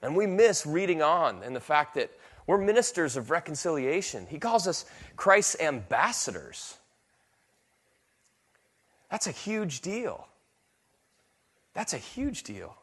And 0.00 0.14
we 0.14 0.24
miss 0.28 0.64
reading 0.64 1.02
on 1.02 1.42
and 1.42 1.56
the 1.56 1.60
fact 1.60 1.96
that 1.96 2.12
we're 2.46 2.58
ministers 2.58 3.16
of 3.16 3.32
reconciliation. 3.32 4.24
He 4.30 4.38
calls 4.38 4.68
us 4.68 4.84
Christ's 5.16 5.60
ambassadors. 5.60 6.76
That's 9.10 9.26
a 9.26 9.32
huge 9.32 9.80
deal. 9.80 10.28
That's 11.74 11.92
a 11.92 11.98
huge 11.98 12.44
deal. 12.44 12.76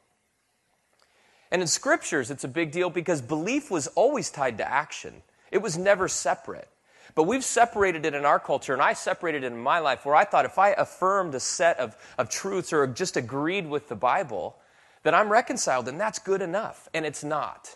And 1.49 1.61
in 1.61 1.67
scriptures, 1.69 2.29
it's 2.29 2.43
a 2.43 2.49
big 2.49 2.73
deal 2.73 2.89
because 2.89 3.21
belief 3.21 3.71
was 3.71 3.87
always 3.87 4.29
tied 4.29 4.57
to 4.57 4.69
action, 4.69 5.23
it 5.49 5.61
was 5.61 5.77
never 5.77 6.09
separate. 6.09 6.67
But 7.15 7.23
we've 7.23 7.43
separated 7.43 8.05
it 8.05 8.15
in 8.15 8.25
our 8.25 8.39
culture, 8.39 8.73
and 8.73 8.81
I 8.81 8.93
separated 8.93 9.43
it 9.43 9.47
in 9.47 9.57
my 9.57 9.79
life 9.79 10.05
where 10.05 10.15
I 10.15 10.25
thought 10.25 10.45
if 10.45 10.57
I 10.57 10.69
affirmed 10.71 11.35
a 11.35 11.39
set 11.39 11.77
of, 11.79 11.95
of 12.17 12.29
truths 12.29 12.73
or 12.73 12.87
just 12.87 13.17
agreed 13.17 13.67
with 13.67 13.87
the 13.87 13.95
Bible, 13.95 14.55
that 15.03 15.13
I'm 15.13 15.31
reconciled, 15.31 15.87
and 15.87 15.99
that's 15.99 16.17
good 16.17 16.41
enough. 16.41 16.89
And 16.93 17.05
it's 17.05 17.23
not. 17.23 17.75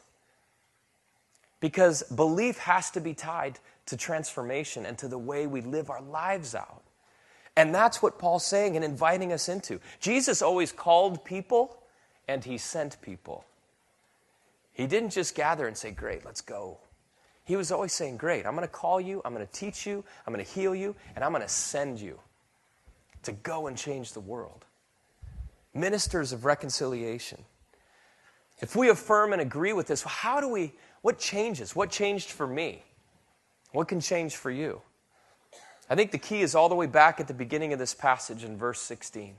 Because 1.59 2.03
belief 2.03 2.57
has 2.59 2.89
to 2.91 3.01
be 3.01 3.13
tied 3.13 3.59
to 3.87 3.97
transformation 3.97 4.85
and 4.85 4.97
to 4.97 5.07
the 5.07 5.17
way 5.17 5.45
we 5.47 5.61
live 5.61 5.89
our 5.89 6.01
lives 6.01 6.55
out. 6.55 6.83
And 7.55 7.73
that's 7.73 8.01
what 8.01 8.19
Paul's 8.19 8.45
saying 8.45 8.75
and 8.75 8.85
inviting 8.85 9.33
us 9.33 9.49
into. 9.49 9.79
Jesus 9.99 10.41
always 10.41 10.71
called 10.71 11.25
people 11.25 11.81
and 12.27 12.43
he 12.43 12.57
sent 12.57 13.01
people. 13.01 13.45
He 14.73 14.85
didn't 14.85 15.09
just 15.09 15.33
gather 15.33 15.67
and 15.67 15.75
say, 15.75 15.89
Great, 15.89 16.23
let's 16.23 16.41
go. 16.41 16.77
He 17.47 17.55
was 17.55 17.71
always 17.71 17.93
saying, 17.93 18.17
Great, 18.17 18.45
I'm 18.45 18.55
going 18.55 18.67
to 18.67 18.71
call 18.71 18.99
you, 18.99 19.21
I'm 19.23 19.33
going 19.33 19.45
to 19.45 19.53
teach 19.53 19.87
you, 19.87 20.03
I'm 20.25 20.33
going 20.33 20.45
to 20.45 20.51
heal 20.51 20.75
you, 20.75 20.95
and 21.15 21.23
I'm 21.23 21.31
going 21.31 21.41
to 21.41 21.47
send 21.47 21.97
you 21.97 22.19
to 23.23 23.31
go 23.31 23.67
and 23.67 23.77
change 23.77 24.11
the 24.11 24.19
world. 24.19 24.65
Ministers 25.73 26.33
of 26.33 26.43
reconciliation. 26.43 27.45
If 28.59 28.75
we 28.75 28.89
affirm 28.89 29.31
and 29.31 29.41
agree 29.41 29.71
with 29.71 29.87
this, 29.87 30.03
how 30.03 30.41
do 30.41 30.49
we, 30.49 30.73
what 31.01 31.19
changes? 31.19 31.73
What 31.73 31.89
changed 31.89 32.31
for 32.31 32.45
me? 32.45 32.83
What 33.71 33.87
can 33.87 34.01
change 34.01 34.35
for 34.35 34.51
you? 34.51 34.81
I 35.89 35.95
think 35.95 36.11
the 36.11 36.17
key 36.17 36.41
is 36.41 36.53
all 36.53 36.67
the 36.67 36.75
way 36.75 36.87
back 36.87 37.21
at 37.21 37.29
the 37.29 37.33
beginning 37.33 37.71
of 37.71 37.79
this 37.79 37.93
passage 37.93 38.43
in 38.43 38.57
verse 38.57 38.81
16. 38.81 39.35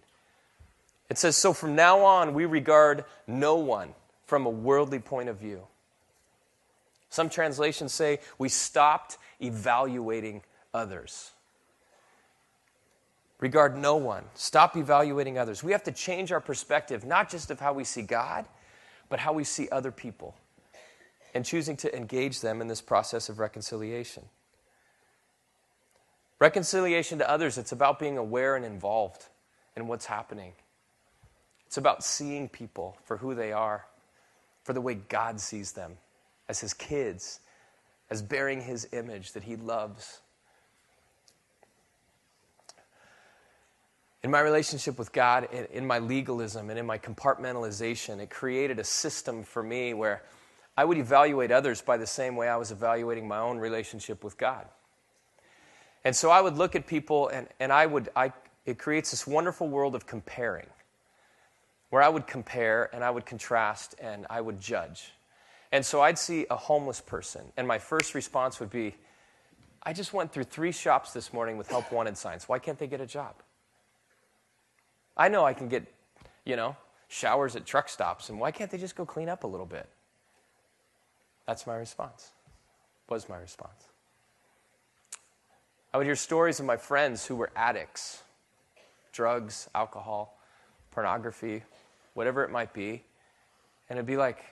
It 1.11 1.19
says, 1.19 1.37
So 1.37 1.53
from 1.53 1.75
now 1.75 2.01
on, 2.01 2.33
we 2.33 2.47
regard 2.47 3.05
no 3.27 3.57
one 3.57 3.95
from 4.25 4.47
a 4.47 4.51
worldly 4.51 4.99
point 4.99 5.29
of 5.29 5.39
view. 5.39 5.67
Some 7.09 7.29
translations 7.29 7.93
say 7.93 8.21
we 8.39 8.49
stopped 8.49 9.19
evaluating 9.41 10.43
others. 10.75 11.33
Regard 13.41 13.77
no 13.77 13.97
one. 13.97 14.25
Stop 14.35 14.77
evaluating 14.77 15.39
others. 15.39 15.63
We 15.63 15.73
have 15.73 15.85
to 15.85 15.93
change 15.93 16.33
our 16.33 16.41
perspective, 16.41 17.05
not 17.05 17.31
just 17.31 17.51
of 17.51 17.61
how 17.61 17.73
we 17.73 17.85
see 17.85 18.03
God, 18.03 18.47
but 19.09 19.21
how 19.21 19.33
we 19.33 19.45
see 19.45 19.69
other 19.71 19.93
people, 19.93 20.35
and 21.35 21.45
choosing 21.45 21.77
to 21.79 21.97
engage 21.97 22.41
them 22.41 22.61
in 22.61 22.69
this 22.69 22.81
process 22.81 23.29
of 23.29 23.39
reconciliation. 23.39 24.25
Reconciliation 26.41 27.19
to 27.19 27.29
others, 27.29 27.59
it's 27.59 27.73
about 27.73 27.99
being 27.99 28.19
aware 28.19 28.55
and 28.57 28.65
involved 28.65 29.27
in 29.77 29.87
what's 29.87 30.07
happening. 30.07 30.53
It's 31.67 31.77
about 31.77 32.05
seeing 32.05 32.49
people 32.49 32.97
for 33.05 33.17
who 33.17 33.35
they 33.35 33.53
are, 33.53 33.87
for 34.65 34.73
the 34.73 34.81
way 34.81 34.95
God 34.95 35.41
sees 35.41 35.73
them, 35.73 35.99
as 36.49 36.61
his 36.61 36.73
kids, 36.75 37.41
as 38.11 38.23
bearing 38.23 38.63
his 38.63 38.89
image 38.93 39.33
that 39.33 39.45
he 39.45 39.57
loves. 39.57 40.21
In 44.23 44.31
my 44.31 44.41
relationship 44.41 44.99
with 44.99 45.13
God, 45.13 45.49
in, 45.73 45.87
my 45.87 46.01
legalism 46.01 46.71
and 46.71 46.79
in 46.79 46.87
my 46.87 46.99
compartmentalization, 46.99 48.19
it 48.19 48.31
created 48.31 48.79
a 48.79 48.85
system 48.85 49.45
for 49.45 49.63
me 49.63 49.95
where 49.95 50.23
I 50.77 50.85
would 50.85 50.99
evaluate 50.99 51.53
others 51.53 51.81
by 51.81 51.97
the 51.97 52.07
same 52.07 52.35
way 52.35 52.49
I 52.49 52.57
was 52.57 52.73
evaluating 52.73 53.29
my 53.29 53.39
own 53.39 53.59
relationship 53.59 54.25
with 54.25 54.37
God. 54.37 54.67
And 56.05 56.17
so 56.17 56.31
I 56.31 56.41
would 56.41 56.57
look 56.57 56.75
at 56.75 56.87
people 56.87 57.29
and, 57.29 57.47
and 57.61 57.73
I 57.73 57.87
would, 57.87 58.09
I, 58.17 58.33
it 58.65 58.79
creates 58.79 59.11
this 59.11 59.27
wonderful 59.27 59.69
world 59.69 59.95
of 59.95 60.07
comparing, 60.07 60.67
where 61.91 62.03
I 62.03 62.09
would 62.09 62.27
compare 62.27 62.91
and 62.93 63.05
I 63.05 63.11
would 63.11 63.27
contrast 63.27 63.95
and 64.01 64.27
I 64.29 64.41
would 64.41 64.61
judge. 64.61 65.13
And 65.71 65.85
so 65.85 66.01
I'd 66.01 66.19
see 66.19 66.47
a 66.51 66.57
homeless 66.57 67.01
person, 67.01 67.43
and 67.57 67.69
my 67.69 67.79
first 67.79 68.15
response 68.15 68.59
would 68.61 68.71
be, 68.71 68.95
I 69.83 69.93
just 69.93 70.13
went 70.13 70.33
through 70.33 70.45
three 70.45 70.73
shops 70.73 71.13
this 71.13 71.33
morning 71.33 71.57
with 71.57 71.69
help 71.69 71.93
wanted 71.93 72.17
signs. 72.17 72.49
Why 72.49 72.59
can't 72.59 72.79
they 72.79 72.87
get 72.87 73.01
a 73.01 73.07
job? 73.07 73.35
I 75.17 75.29
know 75.29 75.45
I 75.45 75.53
can 75.53 75.69
get, 75.69 75.87
you 76.45 76.57
know, 76.57 76.77
showers 77.09 77.57
at 77.57 77.67
truck 77.67 77.89
stops, 77.89 78.29
and 78.29 78.41
why 78.41 78.51
can't 78.51 78.71
they 78.71 78.79
just 78.79 78.97
go 78.97 79.05
clean 79.05 79.29
up 79.29 79.45
a 79.45 79.47
little 79.47 79.67
bit? 79.67 79.89
That's 81.47 81.67
my 81.67 81.77
response. 81.77 82.31
Was 83.09 83.29
my 83.29 83.39
response. 83.39 83.89
I 85.93 85.97
would 85.97 86.07
hear 86.07 86.17
stories 86.17 86.61
of 86.61 86.67
my 86.67 86.77
friends 86.77 87.25
who 87.25 87.37
were 87.37 87.51
addicts 87.57 88.23
drugs, 89.13 89.69
alcohol, 89.75 90.39
pornography, 90.93 91.63
whatever 92.15 92.45
it 92.45 92.51
might 92.51 92.73
be. 92.73 93.03
And 93.89 93.99
it'd 93.99 94.07
be 94.07 94.17
like, 94.17 94.45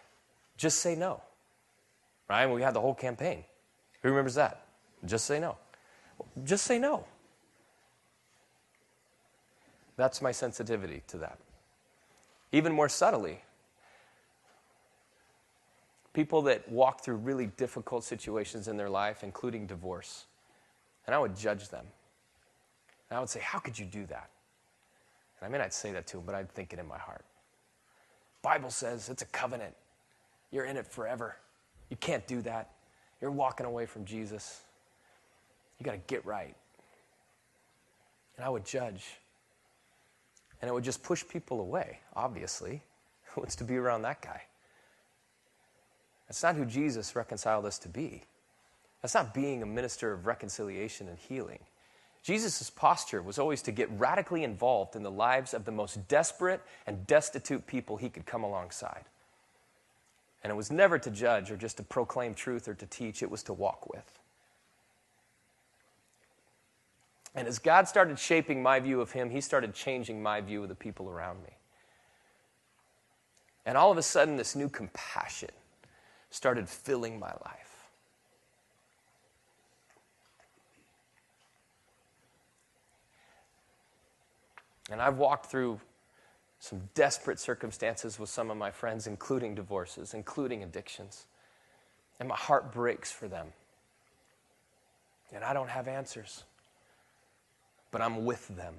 just 0.56 0.80
say 0.80 0.94
no. 0.94 1.20
Right? 2.28 2.46
We 2.46 2.62
had 2.62 2.74
the 2.74 2.80
whole 2.80 2.94
campaign. 2.94 3.44
Who 4.02 4.08
remembers 4.08 4.34
that? 4.34 4.66
Just 5.04 5.26
say 5.26 5.38
no. 5.38 5.56
Just 6.44 6.64
say 6.64 6.78
no. 6.78 7.04
That's 9.96 10.20
my 10.20 10.32
sensitivity 10.32 11.02
to 11.08 11.18
that. 11.18 11.38
Even 12.52 12.72
more 12.72 12.88
subtly, 12.88 13.40
people 16.12 16.42
that 16.42 16.68
walk 16.70 17.02
through 17.02 17.16
really 17.16 17.46
difficult 17.46 18.04
situations 18.04 18.68
in 18.68 18.76
their 18.76 18.90
life, 18.90 19.22
including 19.22 19.66
divorce 19.66 20.26
and 21.06 21.14
I 21.14 21.18
would 21.18 21.36
judge 21.36 21.68
them. 21.68 21.86
And 23.08 23.16
I 23.16 23.20
would 23.20 23.28
say, 23.28 23.40
How 23.40 23.58
could 23.58 23.78
you 23.78 23.86
do 23.86 24.06
that? 24.06 24.30
And 25.40 25.48
I 25.48 25.52
mean, 25.52 25.60
I'd 25.60 25.72
say 25.72 25.92
that 25.92 26.06
to 26.08 26.16
them, 26.16 26.26
but 26.26 26.34
I'd 26.34 26.50
think 26.50 26.72
it 26.72 26.78
in 26.78 26.86
my 26.86 26.98
heart. 26.98 27.24
Bible 28.42 28.70
says 28.70 29.08
it's 29.08 29.22
a 29.22 29.26
covenant. 29.26 29.74
You're 30.50 30.64
in 30.64 30.76
it 30.76 30.86
forever. 30.86 31.36
You 31.90 31.96
can't 31.96 32.26
do 32.26 32.42
that. 32.42 32.72
You're 33.20 33.30
walking 33.30 33.66
away 33.66 33.86
from 33.86 34.04
Jesus. 34.04 34.60
You 35.78 35.84
got 35.84 35.92
to 35.92 36.00
get 36.06 36.24
right. 36.24 36.54
and 38.36 38.44
I 38.44 38.48
would 38.48 38.64
judge. 38.64 39.04
And 40.60 40.68
it 40.70 40.72
would 40.72 40.84
just 40.84 41.02
push 41.02 41.24
people 41.26 41.60
away, 41.60 42.00
obviously. 42.14 42.82
Who 43.34 43.42
wants 43.42 43.56
to 43.56 43.64
be 43.64 43.76
around 43.76 44.02
that 44.02 44.22
guy? 44.22 44.42
That's 46.28 46.42
not 46.42 46.56
who 46.56 46.64
Jesus 46.64 47.14
reconciled 47.14 47.66
us 47.66 47.78
to 47.80 47.88
be. 47.88 48.24
That's 49.00 49.14
not 49.14 49.32
being 49.32 49.62
a 49.62 49.66
minister 49.66 50.12
of 50.12 50.26
reconciliation 50.26 51.08
and 51.08 51.18
healing. 51.18 51.60
Jesus' 52.22 52.68
posture 52.70 53.22
was 53.22 53.38
always 53.38 53.62
to 53.62 53.70
get 53.70 53.88
radically 53.96 54.42
involved 54.42 54.96
in 54.96 55.04
the 55.04 55.10
lives 55.10 55.54
of 55.54 55.64
the 55.64 55.70
most 55.70 56.08
desperate 56.08 56.60
and 56.84 57.06
destitute 57.06 57.64
people 57.68 57.96
he 57.96 58.08
could 58.08 58.26
come 58.26 58.42
alongside. 58.42 59.04
And 60.46 60.52
it 60.52 60.54
was 60.54 60.70
never 60.70 60.96
to 60.96 61.10
judge 61.10 61.50
or 61.50 61.56
just 61.56 61.78
to 61.78 61.82
proclaim 61.82 62.32
truth 62.32 62.68
or 62.68 62.74
to 62.74 62.86
teach, 62.86 63.20
it 63.20 63.28
was 63.28 63.42
to 63.42 63.52
walk 63.52 63.92
with. 63.92 64.20
And 67.34 67.48
as 67.48 67.58
God 67.58 67.88
started 67.88 68.16
shaping 68.16 68.62
my 68.62 68.78
view 68.78 69.00
of 69.00 69.10
him, 69.10 69.30
he 69.30 69.40
started 69.40 69.74
changing 69.74 70.22
my 70.22 70.40
view 70.40 70.62
of 70.62 70.68
the 70.68 70.76
people 70.76 71.10
around 71.10 71.42
me. 71.42 71.50
And 73.66 73.76
all 73.76 73.90
of 73.90 73.98
a 73.98 74.02
sudden, 74.02 74.36
this 74.36 74.54
new 74.54 74.68
compassion 74.68 75.50
started 76.30 76.68
filling 76.68 77.18
my 77.18 77.32
life. 77.44 77.88
And 84.92 85.02
I've 85.02 85.18
walked 85.18 85.46
through 85.46 85.80
some 86.66 86.88
desperate 86.94 87.38
circumstances 87.38 88.18
with 88.18 88.28
some 88.28 88.50
of 88.50 88.56
my 88.56 88.72
friends, 88.72 89.06
including 89.06 89.54
divorces, 89.54 90.14
including 90.14 90.64
addictions. 90.64 91.26
And 92.18 92.28
my 92.28 92.34
heart 92.34 92.72
breaks 92.72 93.12
for 93.12 93.28
them. 93.28 93.48
And 95.32 95.44
I 95.44 95.52
don't 95.52 95.70
have 95.70 95.86
answers, 95.86 96.44
but 97.92 98.00
I'm 98.00 98.24
with 98.24 98.48
them. 98.56 98.74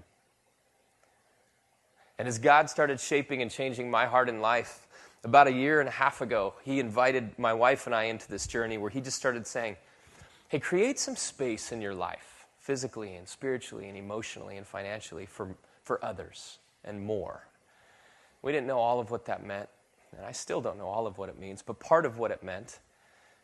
And 2.19 2.28
as 2.28 2.39
God 2.39 2.69
started 2.69 3.00
shaping 3.00 3.41
and 3.41 3.50
changing 3.50 3.89
my 3.89 4.06
heart 4.06 4.28
and 4.28 4.41
life, 4.41 4.88
about 5.23 5.47
a 5.47 5.52
year 5.52 5.80
and 5.80 5.88
a 5.88 5.91
half 5.91 6.21
ago, 6.21 6.54
He 6.63 6.80
invited 6.80 7.38
my 7.39 7.54
wife 7.54 7.86
and 7.86 7.95
I 7.95 8.04
into 8.04 8.28
this 8.28 8.47
journey 8.47 8.78
where 8.78 8.89
He 8.89 9.02
just 9.02 9.17
started 9.17 9.47
saying, 9.47 9.78
Hey, 10.50 10.60
create 10.60 11.00
some 11.00 11.15
space 11.15 11.71
in 11.71 11.82
your 11.82 11.93
life, 11.93 12.47
physically 12.60 13.15
and 13.15 13.28
spiritually 13.28 13.88
and 13.88 13.97
emotionally 13.97 14.58
and 14.58 14.65
financially, 14.65 15.26
for, 15.26 15.56
for 15.84 16.04
others 16.04 16.60
and 16.84 17.02
more. 17.02 17.47
We 18.47 18.53
didn't 18.53 18.67
know 18.67 18.79
all 18.79 19.01
of 19.01 19.12
what 19.12 19.25
that 19.25 19.45
meant, 19.45 19.67
and 20.15 20.25
I 20.25 20.31
still 20.31 20.62
don't 20.62 20.77
know 20.77 20.88
all 20.88 21.05
of 21.05 21.17
what 21.17 21.27
it 21.27 21.38
means, 21.38 21.62
but 21.62 21.81
part 21.81 22.05
of 22.05 22.17
what 22.17 22.31
it 22.31 22.41
meant 22.41 22.79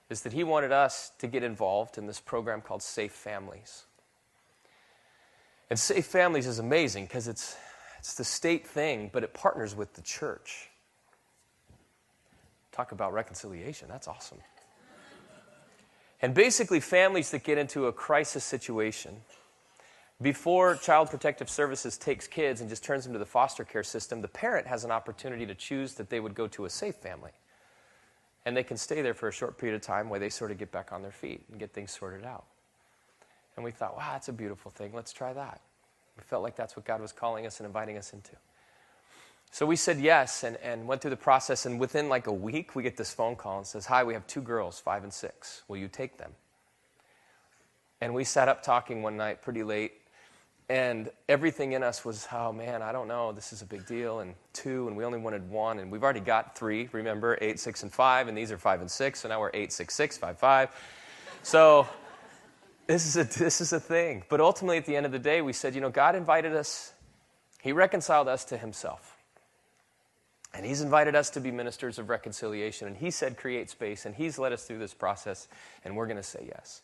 is 0.10 0.22
that 0.22 0.32
He 0.32 0.46
wanted 0.46 0.72
us 0.72 1.12
to 1.20 1.28
get 1.28 1.44
involved 1.44 1.98
in 1.98 2.08
this 2.08 2.22
program 2.22 2.62
called 2.62 2.82
Safe 2.82 3.12
Families. 3.12 3.84
And 5.70 5.78
Safe 5.78 6.06
Families 6.06 6.48
is 6.48 6.58
amazing 6.58 7.04
because 7.08 7.28
it's, 7.28 7.58
it's 8.00 8.14
the 8.14 8.24
state 8.24 8.66
thing, 8.66 9.10
but 9.12 9.26
it 9.26 9.34
partners 9.34 9.76
with 9.76 9.94
the 9.94 10.02
church. 10.04 10.70
Talk 12.72 12.94
about 12.94 13.12
reconciliation. 13.12 13.90
That's 13.90 14.08
awesome. 14.08 14.40
And 16.22 16.34
basically, 16.34 16.80
families 16.80 17.30
that 17.32 17.44
get 17.44 17.58
into 17.58 17.88
a 17.88 17.92
crisis 17.92 18.46
situation, 18.46 19.18
before 20.24 20.76
Child 20.78 21.10
Protective 21.10 21.50
Services 21.50 21.98
takes 21.98 22.28
kids 22.28 22.62
and 22.62 22.70
just 22.70 22.84
turns 22.84 23.04
them 23.04 23.14
to 23.14 23.20
the 23.20 23.26
foster 23.26 23.64
care 23.64 23.84
system, 23.84 24.22
the 24.22 24.28
parent 24.28 24.66
has 24.68 24.84
an 24.84 24.92
opportunity 24.92 25.46
to 25.46 25.54
choose 25.54 25.94
that 25.96 26.10
they 26.10 26.20
would 26.20 26.34
go 26.34 26.48
to 26.48 26.66
a 26.66 26.70
safe 26.70 26.96
family. 26.96 27.32
And 28.46 28.58
they 28.58 28.64
can 28.64 28.78
stay 28.78 29.02
there 29.02 29.14
for 29.14 29.28
a 29.28 29.32
short 29.32 29.58
period 29.58 29.76
of 29.76 29.82
time 29.82 30.10
while 30.10 30.20
they 30.20 30.30
sort 30.30 30.52
of 30.52 30.58
get 30.58 30.72
back 30.72 30.92
on 30.92 31.02
their 31.02 31.12
feet 31.12 31.44
and 31.50 31.60
get 31.60 31.74
things 31.74 31.92
sorted 31.92 32.26
out. 32.26 32.46
And 33.56 33.64
we 33.64 33.72
thought, 33.72 33.96
wow, 33.96 34.14
that's 34.14 34.30
a 34.30 34.34
beautiful 34.34 34.72
thing. 34.72 34.92
Let's 34.94 35.14
try 35.14 35.34
that. 35.34 35.62
We 36.18 36.24
felt 36.24 36.44
like 36.44 36.56
that's 36.56 36.76
what 36.76 36.86
God 36.86 37.02
was 37.02 37.12
calling 37.12 37.46
us 37.46 37.60
and 37.60 37.68
inviting 37.68 37.98
us 37.98 38.14
into. 38.14 38.32
So 39.52 39.66
we 39.66 39.76
said 39.76 40.00
yes 40.00 40.44
and, 40.44 40.58
and 40.58 40.88
went 40.88 41.02
through 41.02 41.12
the 41.12 41.18
process. 41.18 41.66
And 41.66 41.80
within 41.80 42.10
like 42.10 42.28
a 42.28 42.34
week, 42.34 42.76
we 42.76 42.84
get 42.84 42.98
this 42.98 43.14
phone 43.14 43.36
call 43.36 43.60
and 43.60 43.68
says, 43.68 43.86
Hi, 43.86 44.04
we 44.04 44.14
have 44.14 44.26
two 44.26 44.42
girls, 44.42 44.80
five 44.80 45.04
and 45.04 45.14
six. 45.14 45.64
Will 45.68 45.78
you 45.78 45.88
take 45.88 46.18
them? 46.18 46.32
And 48.02 48.14
we 48.14 48.24
sat 48.24 48.48
up 48.48 48.64
talking 48.64 49.02
one 49.02 49.16
night 49.16 49.42
pretty 49.42 49.64
late. 49.64 49.94
And 50.70 51.12
everything 51.28 51.74
in 51.74 51.84
us 51.84 52.06
was, 52.06 52.28
oh 52.32 52.54
man, 52.54 52.82
I 52.82 52.92
don't 52.92 53.08
know, 53.08 53.32
this 53.32 53.52
is 53.52 53.62
a 53.62 53.66
big 53.66 53.86
deal. 53.86 54.20
And 54.20 54.34
two, 54.54 54.88
and 54.88 54.96
we 54.96 55.04
only 55.04 55.20
wanted 55.20 55.50
one. 55.50 55.80
And 55.80 55.92
we've 55.92 56.04
already 56.04 56.22
got 56.22 56.58
three, 56.58 56.90
remember, 56.92 57.38
eight, 57.42 57.60
six, 57.60 57.84
and 57.84 57.92
five. 57.92 58.28
And 58.28 58.38
these 58.38 58.52
are 58.52 58.58
five 58.58 58.82
and 58.82 58.90
six. 58.90 59.22
So 59.22 59.30
now 59.30 59.40
we're 59.40 59.52
eight, 59.54 59.74
six, 59.74 59.94
six, 59.94 60.18
five, 60.18 60.40
five. 60.40 60.70
So 61.42 61.88
this 62.88 63.06
is 63.06 63.18
a, 63.18 63.40
this 63.40 63.60
is 63.62 63.74
a 63.74 63.80
thing. 63.80 64.24
But 64.30 64.40
ultimately, 64.40 64.78
at 64.78 64.86
the 64.86 64.96
end 64.96 65.06
of 65.06 65.12
the 65.12 65.20
day, 65.20 65.42
we 65.42 65.54
said, 65.54 65.76
you 65.76 65.82
know, 65.82 65.90
God 65.90 66.16
invited 66.16 66.56
us, 66.56 66.94
He 67.62 67.74
reconciled 67.74 68.28
us 68.28 68.46
to 68.46 68.58
Himself. 68.58 69.18
And 70.54 70.66
he's 70.66 70.82
invited 70.82 71.16
us 71.16 71.32
to 71.32 71.40
be 71.40 71.52
ministers 71.52 71.98
of 71.98 72.10
reconciliation. 72.10 72.88
And 72.88 72.96
he 72.96 73.10
said, 73.10 73.38
create 73.38 73.70
space. 73.72 74.06
And 74.06 74.14
he's 74.14 74.38
led 74.38 74.54
us 74.54 74.66
through 74.66 74.78
this 74.80 74.94
process. 74.94 75.48
And 75.84 75.96
we're 75.96 76.06
going 76.06 76.18
to 76.18 76.24
say 76.24 76.46
yes. 76.48 76.82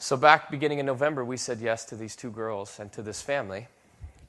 So, 0.00 0.16
back 0.16 0.48
beginning 0.48 0.78
in 0.78 0.86
November, 0.86 1.24
we 1.24 1.36
said 1.36 1.60
yes 1.60 1.84
to 1.86 1.96
these 1.96 2.14
two 2.14 2.30
girls 2.30 2.78
and 2.78 2.92
to 2.92 3.02
this 3.02 3.20
family. 3.20 3.66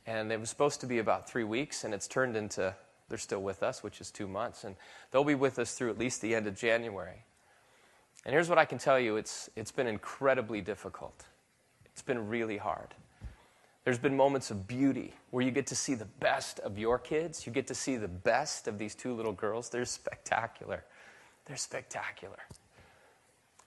And 0.08 0.32
it 0.32 0.40
was 0.40 0.50
supposed 0.50 0.82
to 0.82 0.88
be 0.88 0.98
about 0.98 1.30
three 1.30 1.44
weeks. 1.44 1.84
And 1.84 1.94
it's 1.94 2.08
turned 2.08 2.36
into, 2.36 2.74
they're 3.08 3.20
still 3.20 3.44
with 3.44 3.62
us, 3.62 3.84
which 3.84 4.02
is 4.02 4.10
two 4.10 4.28
months. 4.28 4.64
And 4.64 4.76
they'll 5.12 5.24
be 5.24 5.36
with 5.36 5.60
us 5.60 5.76
through 5.76 5.92
at 5.92 6.00
least 6.00 6.22
the 6.22 6.34
end 6.34 6.48
of 6.48 6.58
January. 6.58 7.24
And 8.26 8.34
here's 8.34 8.50
what 8.50 8.58
I 8.58 8.66
can 8.66 8.80
tell 8.80 9.00
you 9.00 9.18
it's, 9.18 9.48
it's 9.56 9.72
been 9.72 9.86
incredibly 9.86 10.60
difficult, 10.60 11.26
it's 11.86 12.02
been 12.02 12.28
really 12.28 12.58
hard. 12.58 12.96
There's 13.84 14.00
been 14.00 14.18
moments 14.18 14.50
of 14.50 14.68
beauty 14.68 15.14
where 15.30 15.44
you 15.46 15.52
get 15.52 15.68
to 15.68 15.76
see 15.76 15.94
the 15.94 16.06
best 16.06 16.60
of 16.60 16.80
your 16.80 16.98
kids. 16.98 17.46
You 17.46 17.54
get 17.54 17.68
to 17.68 17.76
see 17.76 17.96
the 17.96 18.08
best 18.08 18.68
of 18.68 18.80
these 18.80 18.94
two 18.96 19.14
little 19.14 19.34
girls. 19.34 19.70
They're 19.70 19.86
spectacular. 19.86 20.84
They're 21.46 21.58
spectacular. 21.58 22.40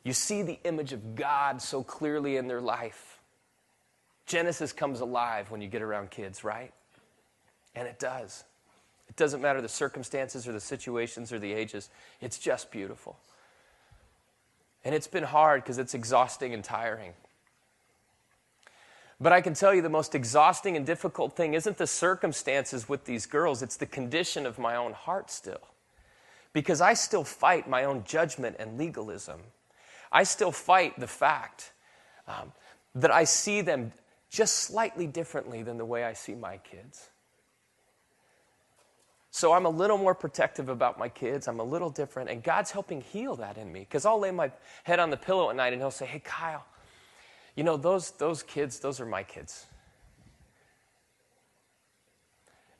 You 0.04 0.12
see 0.12 0.42
the 0.42 0.58
image 0.64 0.92
of 0.92 1.14
God 1.14 1.62
so 1.62 1.82
clearly 1.82 2.36
in 2.36 2.48
their 2.48 2.60
life. 2.60 3.20
Genesis 4.26 4.72
comes 4.72 5.00
alive 5.00 5.50
when 5.50 5.60
you 5.60 5.68
get 5.68 5.82
around 5.82 6.10
kids, 6.10 6.44
right? 6.44 6.72
And 7.74 7.86
it 7.86 7.98
does. 7.98 8.44
It 9.08 9.16
doesn't 9.16 9.42
matter 9.42 9.60
the 9.60 9.68
circumstances 9.68 10.48
or 10.48 10.52
the 10.52 10.60
situations 10.60 11.32
or 11.32 11.38
the 11.38 11.52
ages, 11.52 11.90
it's 12.20 12.38
just 12.38 12.70
beautiful. 12.70 13.18
And 14.84 14.94
it's 14.94 15.06
been 15.06 15.24
hard 15.24 15.62
because 15.62 15.78
it's 15.78 15.94
exhausting 15.94 16.54
and 16.54 16.64
tiring. 16.64 17.12
But 19.20 19.32
I 19.32 19.40
can 19.40 19.54
tell 19.54 19.72
you 19.72 19.82
the 19.82 19.88
most 19.88 20.16
exhausting 20.16 20.76
and 20.76 20.84
difficult 20.84 21.36
thing 21.36 21.54
isn't 21.54 21.78
the 21.78 21.86
circumstances 21.86 22.88
with 22.88 23.04
these 23.04 23.26
girls, 23.26 23.62
it's 23.62 23.76
the 23.76 23.86
condition 23.86 24.46
of 24.46 24.58
my 24.58 24.74
own 24.74 24.92
heart 24.92 25.30
still. 25.30 25.60
Because 26.52 26.80
I 26.80 26.94
still 26.94 27.22
fight 27.22 27.68
my 27.68 27.84
own 27.84 28.02
judgment 28.04 28.56
and 28.58 28.76
legalism. 28.76 29.40
I 30.12 30.24
still 30.24 30.52
fight 30.52 31.00
the 31.00 31.06
fact 31.06 31.72
um, 32.28 32.52
that 32.94 33.10
I 33.10 33.24
see 33.24 33.62
them 33.62 33.92
just 34.30 34.56
slightly 34.58 35.06
differently 35.06 35.62
than 35.62 35.78
the 35.78 35.84
way 35.84 36.04
I 36.04 36.12
see 36.12 36.34
my 36.34 36.58
kids. 36.58 37.08
So 39.30 39.54
I'm 39.54 39.64
a 39.64 39.70
little 39.70 39.96
more 39.96 40.14
protective 40.14 40.68
about 40.68 40.98
my 40.98 41.08
kids. 41.08 41.48
I'm 41.48 41.58
a 41.58 41.64
little 41.64 41.88
different. 41.88 42.28
And 42.28 42.42
God's 42.42 42.70
helping 42.70 43.00
heal 43.00 43.36
that 43.36 43.56
in 43.56 43.72
me. 43.72 43.80
Because 43.80 44.04
I'll 44.04 44.18
lay 44.18 44.30
my 44.30 44.52
head 44.84 45.00
on 45.00 45.08
the 45.08 45.16
pillow 45.16 45.48
at 45.48 45.56
night 45.56 45.72
and 45.72 45.80
He'll 45.80 45.90
say, 45.90 46.04
Hey, 46.04 46.20
Kyle, 46.22 46.66
you 47.56 47.64
know, 47.64 47.78
those, 47.78 48.10
those 48.12 48.42
kids, 48.42 48.78
those 48.80 49.00
are 49.00 49.06
my 49.06 49.22
kids. 49.22 49.66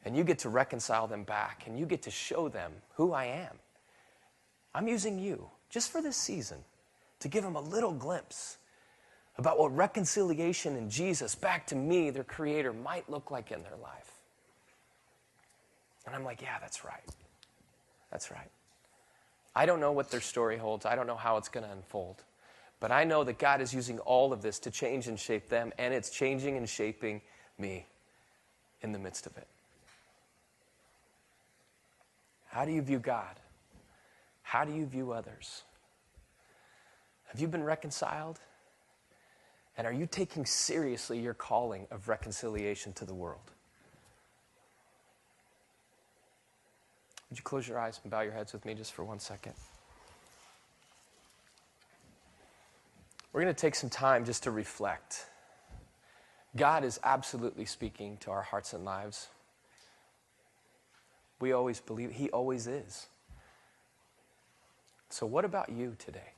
And 0.04 0.14
you 0.14 0.24
get 0.24 0.40
to 0.40 0.50
reconcile 0.50 1.06
them 1.06 1.24
back 1.24 1.64
and 1.66 1.78
you 1.78 1.86
get 1.86 2.02
to 2.02 2.10
show 2.10 2.50
them 2.50 2.72
who 2.96 3.12
I 3.12 3.24
am. 3.24 3.58
I'm 4.74 4.88
using 4.88 5.18
you 5.18 5.48
just 5.70 5.90
for 5.90 6.02
this 6.02 6.16
season 6.16 6.58
to 7.22 7.28
give 7.28 7.42
them 7.42 7.56
a 7.56 7.60
little 7.60 7.92
glimpse 7.92 8.58
about 9.38 9.58
what 9.58 9.74
reconciliation 9.74 10.76
in 10.76 10.90
Jesus 10.90 11.34
back 11.34 11.66
to 11.68 11.76
me, 11.76 12.10
their 12.10 12.24
creator, 12.24 12.72
might 12.72 13.08
look 13.08 13.30
like 13.30 13.50
in 13.50 13.62
their 13.62 13.76
life. 13.82 14.12
And 16.04 16.14
I'm 16.14 16.24
like, 16.24 16.42
yeah, 16.42 16.58
that's 16.60 16.84
right. 16.84 17.08
That's 18.10 18.30
right. 18.30 18.50
I 19.54 19.66
don't 19.66 19.80
know 19.80 19.92
what 19.92 20.10
their 20.10 20.20
story 20.20 20.56
holds, 20.56 20.84
I 20.84 20.96
don't 20.96 21.06
know 21.06 21.16
how 21.16 21.36
it's 21.36 21.48
going 21.48 21.64
to 21.64 21.72
unfold. 21.72 22.22
But 22.80 22.90
I 22.90 23.04
know 23.04 23.22
that 23.22 23.38
God 23.38 23.60
is 23.60 23.72
using 23.72 24.00
all 24.00 24.32
of 24.32 24.42
this 24.42 24.58
to 24.60 24.70
change 24.70 25.06
and 25.06 25.18
shape 25.18 25.48
them, 25.48 25.72
and 25.78 25.94
it's 25.94 26.10
changing 26.10 26.56
and 26.56 26.68
shaping 26.68 27.22
me 27.56 27.86
in 28.80 28.90
the 28.90 28.98
midst 28.98 29.26
of 29.26 29.36
it. 29.36 29.46
How 32.46 32.64
do 32.64 32.72
you 32.72 32.82
view 32.82 32.98
God? 32.98 33.38
How 34.42 34.64
do 34.64 34.74
you 34.74 34.84
view 34.84 35.12
others? 35.12 35.62
Have 37.32 37.40
you 37.40 37.48
been 37.48 37.64
reconciled? 37.64 38.38
And 39.78 39.86
are 39.86 39.92
you 39.92 40.06
taking 40.06 40.44
seriously 40.44 41.18
your 41.18 41.32
calling 41.32 41.86
of 41.90 42.08
reconciliation 42.08 42.92
to 42.92 43.06
the 43.06 43.14
world? 43.14 43.50
Would 47.30 47.38
you 47.38 47.42
close 47.42 47.66
your 47.66 47.78
eyes 47.78 47.98
and 48.02 48.10
bow 48.10 48.20
your 48.20 48.32
heads 48.32 48.52
with 48.52 48.66
me 48.66 48.74
just 48.74 48.92
for 48.92 49.02
one 49.02 49.18
second? 49.18 49.54
We're 53.32 53.40
going 53.40 53.54
to 53.54 53.58
take 53.58 53.74
some 53.74 53.88
time 53.88 54.26
just 54.26 54.42
to 54.42 54.50
reflect 54.50 55.24
God 56.54 56.84
is 56.84 57.00
absolutely 57.02 57.64
speaking 57.64 58.18
to 58.18 58.30
our 58.30 58.42
hearts 58.42 58.74
and 58.74 58.84
lives. 58.84 59.28
We 61.40 61.52
always 61.52 61.80
believe 61.80 62.12
He 62.12 62.28
always 62.28 62.66
is. 62.66 63.06
So, 65.08 65.24
what 65.24 65.46
about 65.46 65.70
you 65.70 65.96
today? 65.98 66.34